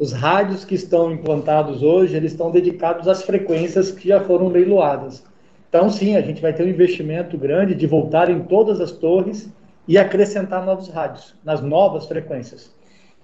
Os 0.01 0.13
rádios 0.13 0.65
que 0.65 0.75
estão 0.75 1.13
implantados 1.13 1.81
hoje, 1.81 2.17
eles 2.17 2.33
estão 2.33 2.51
dedicados 2.51 3.07
às 3.07 3.23
frequências 3.23 3.93
que 3.93 4.09
já 4.09 4.21
foram 4.21 4.49
leiloadas. 4.49 5.25
Então, 5.69 5.89
sim, 5.91 6.17
a 6.17 6.21
gente 6.21 6.43
vai 6.43 6.53
ter 6.53 6.65
um 6.65 6.69
investimento 6.69 7.39
grande 7.39 7.75
de 7.75 7.87
voltar 7.87 8.29
em 8.29 8.41
todas 8.41 8.81
as 8.81 8.91
torres 8.91 9.49
e 9.87 9.99
acrescentar 9.99 10.65
novos 10.65 10.89
rádios 10.89 11.35
nas 11.45 11.61
novas 11.61 12.07
frequências. 12.07 12.73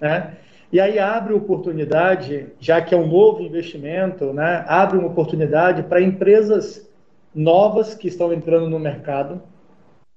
Né? 0.01 0.37
E 0.71 0.81
aí 0.81 0.99
abre 0.99 1.33
oportunidade, 1.33 2.49
já 2.61 2.81
que 2.83 2.95
é 2.95 2.99
um 2.99 3.07
novo 3.07 3.43
investimento, 3.43 4.33
né, 4.33 4.65
abre 4.69 4.99
uma 4.99 5.09
oportunidade 5.09 5.83
para 5.85 6.01
empresas 6.01 6.87
novas 7.35 7.95
que 7.95 8.09
estão 8.09 8.33
entrando 8.33 8.69
no 8.69 8.79
mercado, 8.79 9.41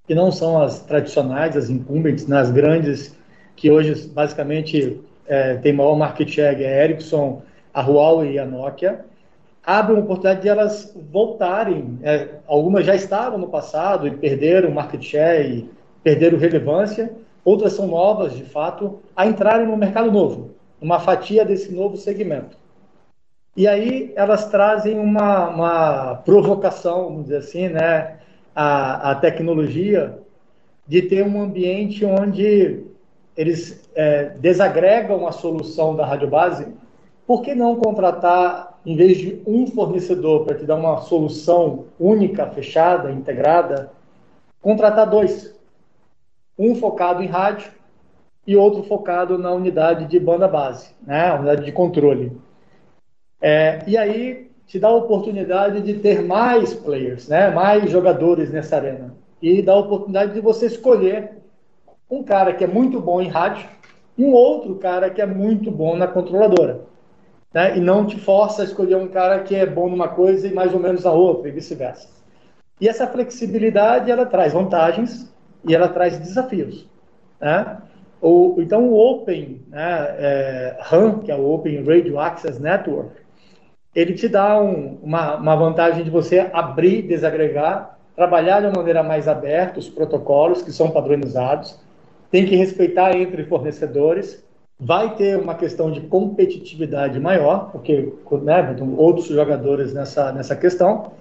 que 0.05 0.13
não 0.13 0.31
são 0.31 0.61
as 0.61 0.81
tradicionais, 0.81 1.55
as 1.55 1.69
incumbentes, 1.69 2.27
nas 2.27 2.49
né, 2.49 2.55
grandes, 2.55 3.15
que 3.55 3.71
hoje 3.71 4.09
basicamente 4.09 4.99
é, 5.25 5.55
tem 5.55 5.71
maior 5.71 5.95
market 5.95 6.27
share, 6.27 6.61
é 6.61 6.67
a 6.67 6.83
Ericsson, 6.83 7.41
a 7.73 7.81
Huawei 7.81 8.33
e 8.33 8.39
a 8.39 8.45
Nokia, 8.45 9.05
abre 9.65 9.93
uma 9.93 10.01
oportunidade 10.01 10.41
de 10.41 10.49
elas 10.49 10.93
voltarem. 11.11 11.99
É, 12.03 12.27
algumas 12.45 12.85
já 12.85 12.95
estavam 12.95 13.37
no 13.37 13.47
passado 13.47 14.07
e 14.07 14.11
perderam 14.11 14.71
market 14.71 15.01
share 15.01 15.47
e 15.47 15.69
perderam 16.03 16.37
relevância, 16.37 17.11
outras 17.43 17.73
são 17.73 17.87
novas, 17.87 18.33
de 18.33 18.43
fato, 18.43 18.99
a 19.15 19.25
entrarem 19.25 19.67
no 19.67 19.77
mercado 19.77 20.11
novo, 20.11 20.51
uma 20.79 20.99
fatia 20.99 21.45
desse 21.45 21.73
novo 21.73 21.97
segmento. 21.97 22.57
E 23.55 23.67
aí 23.67 24.13
elas 24.15 24.49
trazem 24.49 24.97
uma, 24.97 25.49
uma 25.49 26.15
provocação, 26.15 27.05
vamos 27.05 27.23
dizer 27.23 27.37
assim, 27.37 27.67
né, 27.67 28.17
a, 28.55 29.11
a 29.11 29.15
tecnologia 29.15 30.17
de 30.87 31.01
ter 31.01 31.25
um 31.25 31.41
ambiente 31.41 32.05
onde 32.05 32.83
eles 33.35 33.89
é, 33.95 34.29
desagregam 34.39 35.27
a 35.27 35.31
solução 35.31 35.95
da 35.95 36.05
rádio 36.05 36.29
base. 36.29 36.67
Por 37.25 37.41
que 37.41 37.53
não 37.55 37.75
contratar, 37.75 38.79
em 38.85 38.95
vez 38.95 39.17
de 39.17 39.41
um 39.45 39.67
fornecedor 39.67 40.45
para 40.45 40.55
te 40.55 40.65
dar 40.65 40.75
uma 40.75 41.01
solução 41.01 41.85
única, 41.99 42.47
fechada, 42.47 43.11
integrada, 43.11 43.91
contratar 44.61 45.09
dois? 45.09 45.53
Um 46.61 46.75
focado 46.75 47.23
em 47.23 47.27
rádio 47.27 47.71
e 48.45 48.55
outro 48.55 48.83
focado 48.83 49.37
na 49.37 49.51
unidade 49.51 50.05
de 50.05 50.19
banda 50.19 50.47
base, 50.47 50.89
né, 51.05 51.33
unidade 51.33 51.65
de 51.65 51.71
controle. 51.71 52.31
É, 53.41 53.79
e 53.87 53.97
aí 53.97 54.51
te 54.67 54.79
dá 54.79 54.87
a 54.87 54.95
oportunidade 54.95 55.81
de 55.81 55.95
ter 55.95 56.21
mais 56.21 56.73
players, 56.73 57.27
né, 57.27 57.49
mais 57.49 57.89
jogadores 57.89 58.51
nessa 58.51 58.75
arena. 58.75 59.13
E 59.41 59.61
dá 59.61 59.73
a 59.73 59.79
oportunidade 59.79 60.33
de 60.33 60.39
você 60.39 60.67
escolher 60.67 61.31
um 62.09 62.23
cara 62.23 62.53
que 62.53 62.63
é 62.63 62.67
muito 62.67 62.99
bom 62.99 63.19
em 63.21 63.27
rádio 63.27 63.67
e 64.15 64.23
um 64.23 64.33
outro 64.33 64.75
cara 64.75 65.09
que 65.09 65.21
é 65.21 65.25
muito 65.25 65.71
bom 65.71 65.95
na 65.95 66.07
controladora. 66.07 66.81
Né, 67.53 67.77
e 67.77 67.79
não 67.79 68.05
te 68.05 68.19
força 68.19 68.61
a 68.61 68.65
escolher 68.65 68.95
um 68.95 69.07
cara 69.07 69.39
que 69.39 69.55
é 69.55 69.65
bom 69.65 69.89
numa 69.89 70.07
coisa 70.07 70.47
e 70.47 70.53
mais 70.53 70.73
ou 70.73 70.79
menos 70.79 71.03
na 71.03 71.11
outra, 71.11 71.49
e 71.49 71.51
vice-versa. 71.51 72.07
E 72.79 72.87
essa 72.87 73.05
flexibilidade, 73.07 74.09
ela 74.09 74.25
traz 74.25 74.53
vantagens, 74.53 75.31
e 75.67 75.75
ela 75.75 75.87
traz 75.87 76.17
desafios. 76.17 76.87
Né? 77.39 77.77
O, 78.21 78.55
então, 78.59 78.87
o 78.89 78.97
Open 78.97 79.61
né, 79.67 80.15
é, 80.17 80.77
que 81.23 81.31
é 81.31 81.35
o 81.35 81.51
Open 81.51 81.83
Radio 81.83 82.19
Access 82.19 82.61
Network, 82.61 83.11
ele 83.95 84.13
te 84.13 84.27
dá 84.27 84.61
um, 84.61 84.99
uma, 85.01 85.35
uma 85.35 85.55
vantagem 85.55 86.03
de 86.03 86.09
você 86.09 86.49
abrir, 86.53 87.01
desagregar, 87.01 87.97
trabalhar 88.15 88.61
de 88.61 88.67
uma 88.67 88.77
maneira 88.77 89.03
mais 89.03 89.27
aberta 89.27 89.79
os 89.79 89.89
protocolos 89.89 90.61
que 90.61 90.71
são 90.71 90.91
padronizados, 90.91 91.79
tem 92.29 92.45
que 92.45 92.55
respeitar 92.55 93.15
entre 93.17 93.43
fornecedores, 93.43 94.43
vai 94.79 95.15
ter 95.15 95.37
uma 95.37 95.55
questão 95.55 95.91
de 95.91 96.01
competitividade 96.01 97.19
maior, 97.19 97.69
porque 97.71 98.13
né, 98.43 98.75
outros 98.97 99.27
jogadores 99.27 99.93
nessa, 99.93 100.31
nessa 100.31 100.55
questão, 100.55 101.11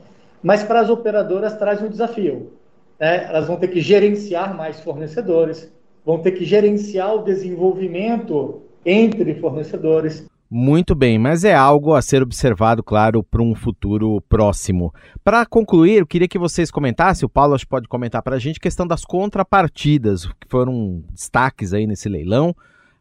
mas 0.42 0.62
para 0.62 0.80
as 0.80 0.88
operadoras 0.88 1.56
traz 1.56 1.82
um 1.82 1.88
desafio 1.88 2.59
né, 3.00 3.24
elas 3.24 3.46
vão 3.48 3.56
ter 3.56 3.68
que 3.68 3.80
gerenciar 3.80 4.54
mais 4.54 4.80
fornecedores, 4.80 5.72
vão 6.04 6.18
ter 6.18 6.32
que 6.32 6.44
gerenciar 6.44 7.14
o 7.14 7.24
desenvolvimento 7.24 8.62
entre 8.84 9.34
fornecedores. 9.36 10.26
Muito 10.52 10.96
bem, 10.96 11.16
mas 11.16 11.44
é 11.44 11.54
algo 11.54 11.94
a 11.94 12.02
ser 12.02 12.22
observado, 12.22 12.82
claro, 12.82 13.22
para 13.22 13.40
um 13.40 13.54
futuro 13.54 14.20
próximo. 14.28 14.92
Para 15.22 15.46
concluir, 15.46 15.98
eu 15.98 16.06
queria 16.06 16.26
que 16.26 16.38
vocês 16.38 16.72
comentassem, 16.72 17.24
o 17.24 17.30
Paulo 17.30 17.54
acho 17.54 17.68
pode 17.68 17.86
comentar 17.86 18.20
para 18.20 18.34
a 18.34 18.38
gente, 18.38 18.56
a 18.56 18.60
questão 18.60 18.84
das 18.84 19.04
contrapartidas, 19.04 20.26
que 20.26 20.48
foram 20.48 21.04
destaques 21.12 21.72
aí 21.72 21.86
nesse 21.86 22.08
leilão. 22.08 22.54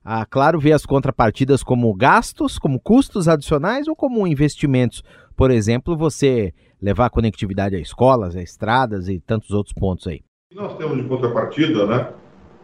Ah, 0.05 0.25
claro, 0.25 0.59
ver 0.59 0.73
as 0.73 0.85
contrapartidas 0.85 1.63
como 1.63 1.93
gastos, 1.93 2.59
como 2.59 2.79
custos 2.79 3.27
adicionais 3.27 3.87
ou 3.87 3.95
como 3.95 4.27
investimentos. 4.27 5.03
Por 5.35 5.49
exemplo, 5.49 5.97
você 5.97 6.53
levar 6.81 7.09
conectividade 7.09 7.75
a 7.75 7.79
escolas, 7.79 8.35
a 8.35 8.41
estradas 8.41 9.07
e 9.07 9.19
tantos 9.19 9.51
outros 9.51 9.73
pontos 9.73 10.07
aí. 10.07 10.21
Nós 10.53 10.77
temos 10.77 10.97
de 10.97 11.03
contrapartida, 11.03 11.85
né? 11.85 12.09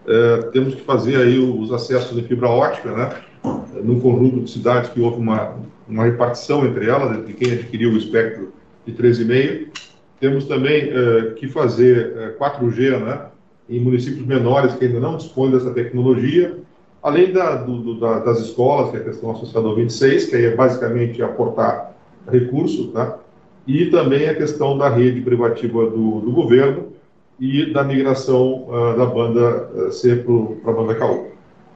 É, 0.08 0.38
temos 0.52 0.76
que 0.76 0.82
fazer 0.82 1.18
aí 1.18 1.38
os 1.40 1.72
acessos 1.72 2.16
de 2.16 2.28
fibra 2.28 2.50
ótica, 2.50 2.92
né? 2.92 3.22
Num 3.84 4.00
conjunto 4.00 4.42
de 4.42 4.50
cidades 4.50 4.90
que 4.90 5.02
houve 5.02 5.20
uma, 5.20 5.56
uma 5.88 6.06
repartição 6.06 6.66
entre 6.66 6.88
elas, 6.90 7.18
entre 7.18 7.34
quem 7.34 7.54
adquiriu 7.54 7.92
o 7.92 7.98
espectro 7.98 8.54
de 8.86 8.94
13,5. 8.94 9.68
Temos 10.20 10.46
também 10.46 10.90
é, 10.90 11.34
que 11.34 11.48
fazer 11.48 12.14
é, 12.18 12.38
4G, 12.38 13.04
né? 13.04 13.26
em 13.70 13.80
municípios 13.80 14.26
menores 14.26 14.74
que 14.76 14.86
ainda 14.86 15.00
não 15.00 15.18
dispõem 15.18 15.52
dessa 15.52 15.72
tecnologia, 15.72 16.58
além 17.02 17.32
da, 17.32 17.56
do, 17.56 17.82
do, 17.82 18.00
da, 18.00 18.20
das 18.20 18.40
escolas, 18.40 18.92
que 18.92 18.98
é 18.98 19.00
a 19.00 19.04
questão 19.04 19.32
associada 19.32 19.68
ao 19.68 19.76
26, 19.76 20.26
que 20.26 20.36
aí 20.36 20.46
é 20.46 20.56
basicamente 20.56 21.22
aportar 21.22 21.96
recursos, 22.32 22.92
tá? 22.92 23.20
E 23.68 23.88
também 23.88 24.28
a 24.28 24.36
questão 24.36 24.78
da 24.78 24.90
rede 24.90 25.22
privativa 25.22 25.90
do, 25.90 26.22
do 26.22 26.32
governo 26.32 26.94
e 27.40 27.72
da 27.74 27.84
migração 27.84 28.68
uh, 28.68 28.98
da 28.98 29.06
banda 29.06 29.70
uh, 29.74 29.92
C 29.92 30.16
para 30.64 30.72
a 30.72 30.76
banda 30.76 30.96
KU. 30.96 31.28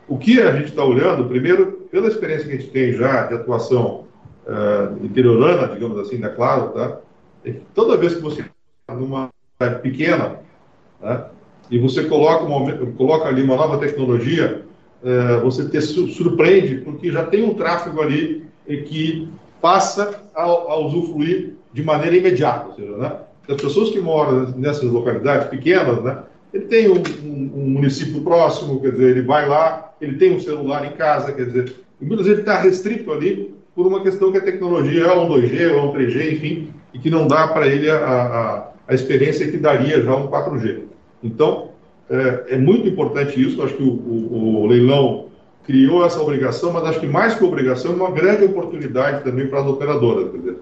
O 0.08 0.18
que 0.18 0.42
a 0.42 0.56
gente 0.56 0.70
está 0.70 0.84
olhando, 0.84 1.26
primeiro, 1.26 1.88
pela 1.92 2.08
experiência 2.08 2.48
que 2.48 2.54
a 2.54 2.58
gente 2.58 2.72
tem 2.72 2.94
já 2.94 3.26
de 3.26 3.36
atuação 3.36 4.06
uh, 4.46 5.06
interiorana, 5.06 5.68
digamos 5.68 5.98
assim, 6.00 6.20
da 6.20 6.30
Claro, 6.30 6.70
tá? 6.70 7.00
É 7.44 7.52
que 7.52 7.62
toda 7.74 7.98
vez 7.98 8.16
que 8.16 8.22
você 8.22 8.42
está 8.42 8.96
numa 8.96 9.30
pequena, 9.82 10.40
né, 11.02 11.26
e 11.70 11.78
você 11.78 12.06
coloca, 12.06 12.44
uma, 12.44 12.76
coloca 12.98 13.28
ali 13.28 13.44
uma 13.44 13.56
nova 13.56 13.78
tecnologia, 13.78 14.64
uh, 15.04 15.42
você 15.42 15.68
te 15.68 15.82
surpreende, 15.82 16.78
porque 16.78 17.12
já 17.12 17.26
tem 17.26 17.44
um 17.44 17.54
tráfego 17.54 18.02
ali 18.02 18.48
que 18.66 19.28
passa 19.60 20.22
a, 20.36 20.44
a 20.44 20.78
usufruir 20.78 21.59
de 21.74 21.84
maneira 21.84 22.16
imediata. 22.16 22.70
Ou 22.70 22.76
seja, 22.76 22.98
né, 22.98 23.12
as 23.48 23.62
pessoas 23.62 23.90
que 23.90 24.00
moram 24.00 24.48
nessas 24.56 24.84
localidades 24.84 25.48
pequenas, 25.48 26.04
né, 26.04 26.24
ele 26.54 26.66
tem 26.66 26.90
um, 26.90 26.98
um, 27.24 27.52
um, 27.56 27.70
município 27.70 28.22
próximo, 28.22 28.82
quer 28.82 28.92
dizer, 28.92 29.18
ele 29.18 29.22
vai 29.22 29.48
lá, 29.48 29.94
ele 30.02 30.18
tem 30.18 30.36
um 30.36 30.40
celular 30.40 30.86
em 30.86 30.96
casa, 30.96 31.32
quer 31.32 31.46
dizer, 31.46 31.76
muitas 32.02 32.26
vezes 32.26 32.40
ele 32.40 32.50
está 32.50 32.60
restrito 32.60 33.12
ali 33.12 33.54
por 33.76 33.86
uma 33.86 34.02
questão 34.02 34.32
que 34.32 34.38
a 34.38 34.44
tecnologia 34.44 35.06
é 35.06 35.14
um 35.14 35.30
2G 35.30 35.74
ou 35.74 35.90
um 35.90 35.94
3G, 35.94 36.34
enfim, 36.34 36.74
e 36.94 37.00
que 37.00 37.10
não 37.10 37.28
dá 37.28 37.48
para 37.48 37.68
ele 37.68 37.90
a, 37.90 37.98
a, 37.98 38.68
a, 38.88 38.94
experiência 38.94 39.50
que 39.50 39.58
daria 39.58 40.02
já 40.02 40.16
um 40.16 40.28
4G. 40.28 40.82
Então, 41.24 41.70
é, 42.10 42.56
é 42.56 42.58
muito 42.58 42.88
importante 42.88 43.42
isso, 43.42 43.62
acho 43.62 43.76
que 43.76 43.84
o, 43.84 43.92
o, 43.92 44.64
o 44.64 44.68
leilão 44.68 45.28
criou 45.66 46.04
essa 46.04 46.20
obrigação, 46.20 46.74
mas 46.74 46.84
acho 46.86 47.00
que 47.00 47.08
mais 47.08 47.36
que 47.36 47.44
obrigação, 47.44 47.92
é 47.92 47.96
uma 47.96 48.12
grande 48.12 48.44
oportunidade 48.44 49.24
também 49.24 49.48
para 49.48 49.62
as 49.62 49.68
operadoras. 49.68 50.32
Quer 50.32 50.38
dizer, 50.40 50.58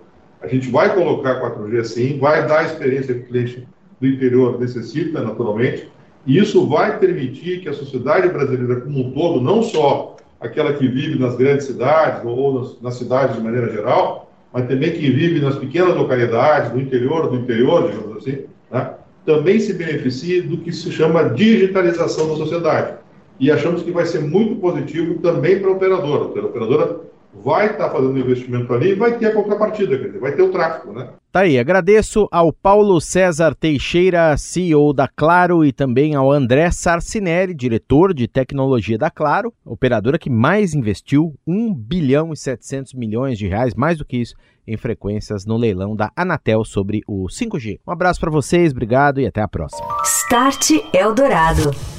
a 0.55 0.59
gente 0.59 0.69
vai 0.69 0.93
colocar 0.93 1.41
4G 1.41 1.83
sim, 1.83 2.19
vai 2.19 2.47
dar 2.47 2.59
a 2.59 2.63
experiência 2.63 3.13
que 3.13 3.21
o 3.21 3.25
cliente 3.25 3.67
do 3.99 4.07
interior 4.07 4.59
necessita, 4.59 5.21
naturalmente, 5.21 5.89
e 6.25 6.37
isso 6.37 6.67
vai 6.67 6.99
permitir 6.99 7.61
que 7.61 7.69
a 7.69 7.73
sociedade 7.73 8.27
brasileira 8.29 8.81
como 8.81 9.07
um 9.07 9.11
todo, 9.11 9.41
não 9.41 9.63
só 9.63 10.17
aquela 10.39 10.73
que 10.73 10.87
vive 10.87 11.17
nas 11.17 11.35
grandes 11.35 11.65
cidades 11.65 12.21
ou 12.25 12.59
nas, 12.59 12.81
nas 12.81 12.95
cidades 12.95 13.35
de 13.35 13.41
maneira 13.41 13.71
geral, 13.71 14.31
mas 14.53 14.67
também 14.67 14.91
que 14.91 15.09
vive 15.09 15.39
nas 15.39 15.55
pequenas 15.57 15.95
localidades, 15.95 16.73
no 16.73 16.79
interior 16.79 17.29
do 17.29 17.37
interior, 17.37 17.89
digamos 17.89 18.17
assim, 18.17 18.45
né, 18.71 18.91
também 19.25 19.59
se 19.59 19.73
beneficie 19.73 20.41
do 20.41 20.57
que 20.57 20.71
se 20.71 20.91
chama 20.91 21.29
digitalização 21.29 22.29
da 22.29 22.35
sociedade 22.35 22.97
e 23.39 23.51
achamos 23.51 23.83
que 23.83 23.91
vai 23.91 24.05
ser 24.05 24.21
muito 24.21 24.55
positivo 24.55 25.19
também 25.19 25.59
para 25.59 25.69
a 25.69 25.73
operadora. 25.73 26.23
A 26.23 26.45
operadora 26.45 27.01
vai 27.43 27.67
estar 27.67 27.85
tá 27.85 27.89
fazendo 27.89 28.17
investimento 28.17 28.73
ali 28.73 28.91
e 28.91 28.95
vai 28.95 29.17
ter 29.17 29.27
a 29.27 29.33
contrapartida, 29.33 29.97
quer 29.97 30.07
dizer, 30.07 30.19
vai 30.19 30.31
ter 30.33 30.41
o 30.41 30.51
tráfego, 30.51 30.93
né? 30.93 31.09
Tá 31.31 31.41
aí, 31.41 31.59
agradeço 31.59 32.27
ao 32.31 32.51
Paulo 32.51 32.99
César 32.99 33.53
Teixeira, 33.53 34.35
CEO 34.37 34.93
da 34.93 35.07
Claro, 35.07 35.63
e 35.63 35.71
também 35.71 36.15
ao 36.15 36.31
André 36.31 36.71
Sarcinelli, 36.71 37.53
diretor 37.53 38.13
de 38.13 38.27
tecnologia 38.27 38.97
da 38.97 39.11
Claro, 39.11 39.53
operadora 39.65 40.17
que 40.17 40.29
mais 40.29 40.73
investiu 40.73 41.35
1 41.45 41.73
bilhão 41.73 42.33
e 42.33 42.37
700 42.37 42.93
milhões 42.93 43.37
de 43.37 43.47
reais, 43.47 43.75
mais 43.75 43.97
do 43.97 44.05
que 44.05 44.17
isso, 44.17 44.35
em 44.67 44.75
frequências 44.77 45.45
no 45.45 45.57
leilão 45.57 45.95
da 45.95 46.11
Anatel 46.15 46.63
sobre 46.65 47.01
o 47.07 47.27
5G. 47.27 47.79
Um 47.87 47.91
abraço 47.91 48.19
para 48.19 48.31
vocês, 48.31 48.71
obrigado 48.71 49.21
e 49.21 49.27
até 49.27 49.41
a 49.41 49.47
próxima. 49.47 49.85
Start 50.03 50.71
Eldorado. 50.93 51.96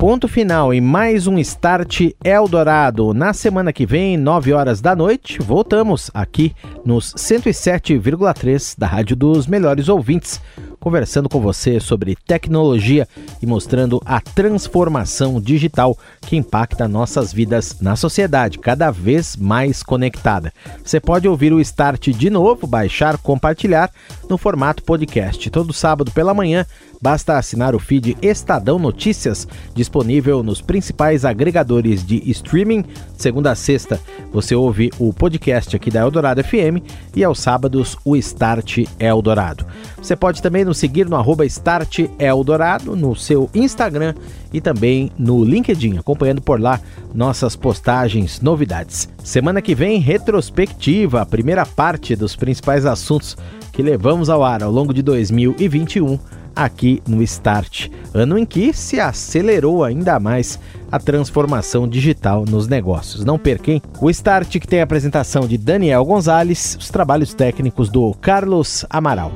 Ponto 0.00 0.26
final 0.26 0.72
em 0.72 0.80
mais 0.80 1.26
um 1.26 1.38
Start 1.38 2.12
Eldorado. 2.24 3.12
Na 3.12 3.34
semana 3.34 3.70
que 3.70 3.84
vem, 3.84 4.16
9 4.16 4.54
horas 4.54 4.80
da 4.80 4.96
noite, 4.96 5.38
voltamos 5.42 6.10
aqui 6.14 6.54
nos 6.86 7.12
107,3 7.12 8.76
da 8.78 8.86
Rádio 8.86 9.14
dos 9.14 9.46
Melhores 9.46 9.90
Ouvintes, 9.90 10.40
conversando 10.80 11.28
com 11.28 11.38
você 11.38 11.78
sobre 11.78 12.16
tecnologia 12.16 13.06
e 13.42 13.46
mostrando 13.46 14.00
a 14.06 14.22
transformação 14.22 15.38
digital 15.38 15.94
que 16.22 16.34
impacta 16.34 16.88
nossas 16.88 17.30
vidas 17.30 17.78
na 17.82 17.94
sociedade, 17.94 18.58
cada 18.58 18.90
vez 18.90 19.36
mais 19.36 19.82
conectada. 19.82 20.50
Você 20.82 20.98
pode 20.98 21.28
ouvir 21.28 21.52
o 21.52 21.60
Start 21.60 22.08
de 22.08 22.30
novo, 22.30 22.66
baixar, 22.66 23.18
compartilhar 23.18 23.90
no 24.30 24.38
formato 24.38 24.82
podcast 24.82 25.50
todo 25.50 25.74
sábado 25.74 26.10
pela 26.10 26.32
manhã 26.32 26.64
Basta 27.02 27.38
assinar 27.38 27.74
o 27.74 27.78
feed 27.78 28.14
Estadão 28.20 28.78
Notícias, 28.78 29.48
disponível 29.74 30.42
nos 30.42 30.60
principais 30.60 31.24
agregadores 31.24 32.04
de 32.04 32.22
streaming. 32.30 32.84
Segunda 33.16 33.52
a 33.52 33.54
sexta, 33.54 33.98
você 34.30 34.54
ouve 34.54 34.90
o 34.98 35.10
podcast 35.10 35.74
aqui 35.74 35.90
da 35.90 36.00
Eldorado 36.00 36.44
FM 36.44 36.84
e 37.16 37.24
aos 37.24 37.40
sábados 37.40 37.96
o 38.04 38.16
Start 38.16 38.84
Eldorado. 38.98 39.64
Você 39.96 40.14
pode 40.14 40.42
também 40.42 40.62
nos 40.62 40.76
seguir 40.76 41.08
no 41.08 41.16
arroba 41.16 41.46
Start 41.46 42.00
Eldorado 42.18 42.94
no 42.94 43.16
seu 43.16 43.48
Instagram 43.54 44.14
e 44.52 44.60
também 44.60 45.10
no 45.18 45.42
LinkedIn, 45.42 45.96
acompanhando 45.96 46.42
por 46.42 46.60
lá 46.60 46.78
nossas 47.14 47.56
postagens, 47.56 48.42
novidades. 48.42 49.08
Semana 49.24 49.62
que 49.62 49.74
vem, 49.74 50.00
retrospectiva, 50.00 51.22
a 51.22 51.26
primeira 51.26 51.64
parte 51.64 52.14
dos 52.14 52.36
principais 52.36 52.84
assuntos 52.84 53.38
que 53.72 53.82
levamos 53.82 54.28
ao 54.28 54.44
ar 54.44 54.62
ao 54.62 54.70
longo 54.70 54.92
de 54.92 55.00
2021 55.00 56.18
aqui 56.54 57.02
no 57.06 57.22
Start, 57.22 57.88
ano 58.14 58.38
em 58.38 58.44
que 58.44 58.72
se 58.72 59.00
acelerou 59.00 59.84
ainda 59.84 60.18
mais 60.18 60.58
a 60.90 60.98
transformação 60.98 61.86
digital 61.88 62.44
nos 62.44 62.66
negócios. 62.66 63.24
Não 63.24 63.38
perquem 63.38 63.80
o 64.00 64.10
Start 64.10 64.58
que 64.58 64.66
tem 64.66 64.80
a 64.80 64.84
apresentação 64.84 65.46
de 65.46 65.56
Daniel 65.56 66.04
Gonzalez, 66.04 66.76
os 66.78 66.90
trabalhos 66.90 67.32
técnicos 67.32 67.88
do 67.88 68.12
Carlos 68.14 68.84
Amaral. 68.90 69.32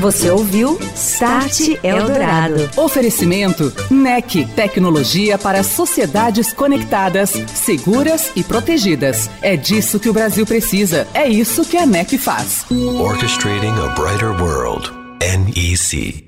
Você 0.00 0.30
ouviu 0.30 0.78
Start 0.94 1.78
Eldorado. 1.82 2.68
Oferecimento 2.76 3.72
NEC, 3.90 4.46
tecnologia 4.54 5.38
para 5.38 5.62
sociedades 5.62 6.52
conectadas, 6.52 7.30
seguras 7.54 8.30
e 8.36 8.42
protegidas. 8.42 9.30
É 9.40 9.56
disso 9.56 9.98
que 9.98 10.08
o 10.08 10.12
Brasil 10.12 10.44
precisa. 10.44 11.06
É 11.14 11.28
isso 11.28 11.64
que 11.64 11.76
a 11.76 11.86
NEC 11.86 12.18
faz. 12.18 12.66
Orchestrating 12.70 13.74
a 13.78 13.88
brighter 13.94 14.30
world. 14.40 14.90
NEC. 15.20 16.23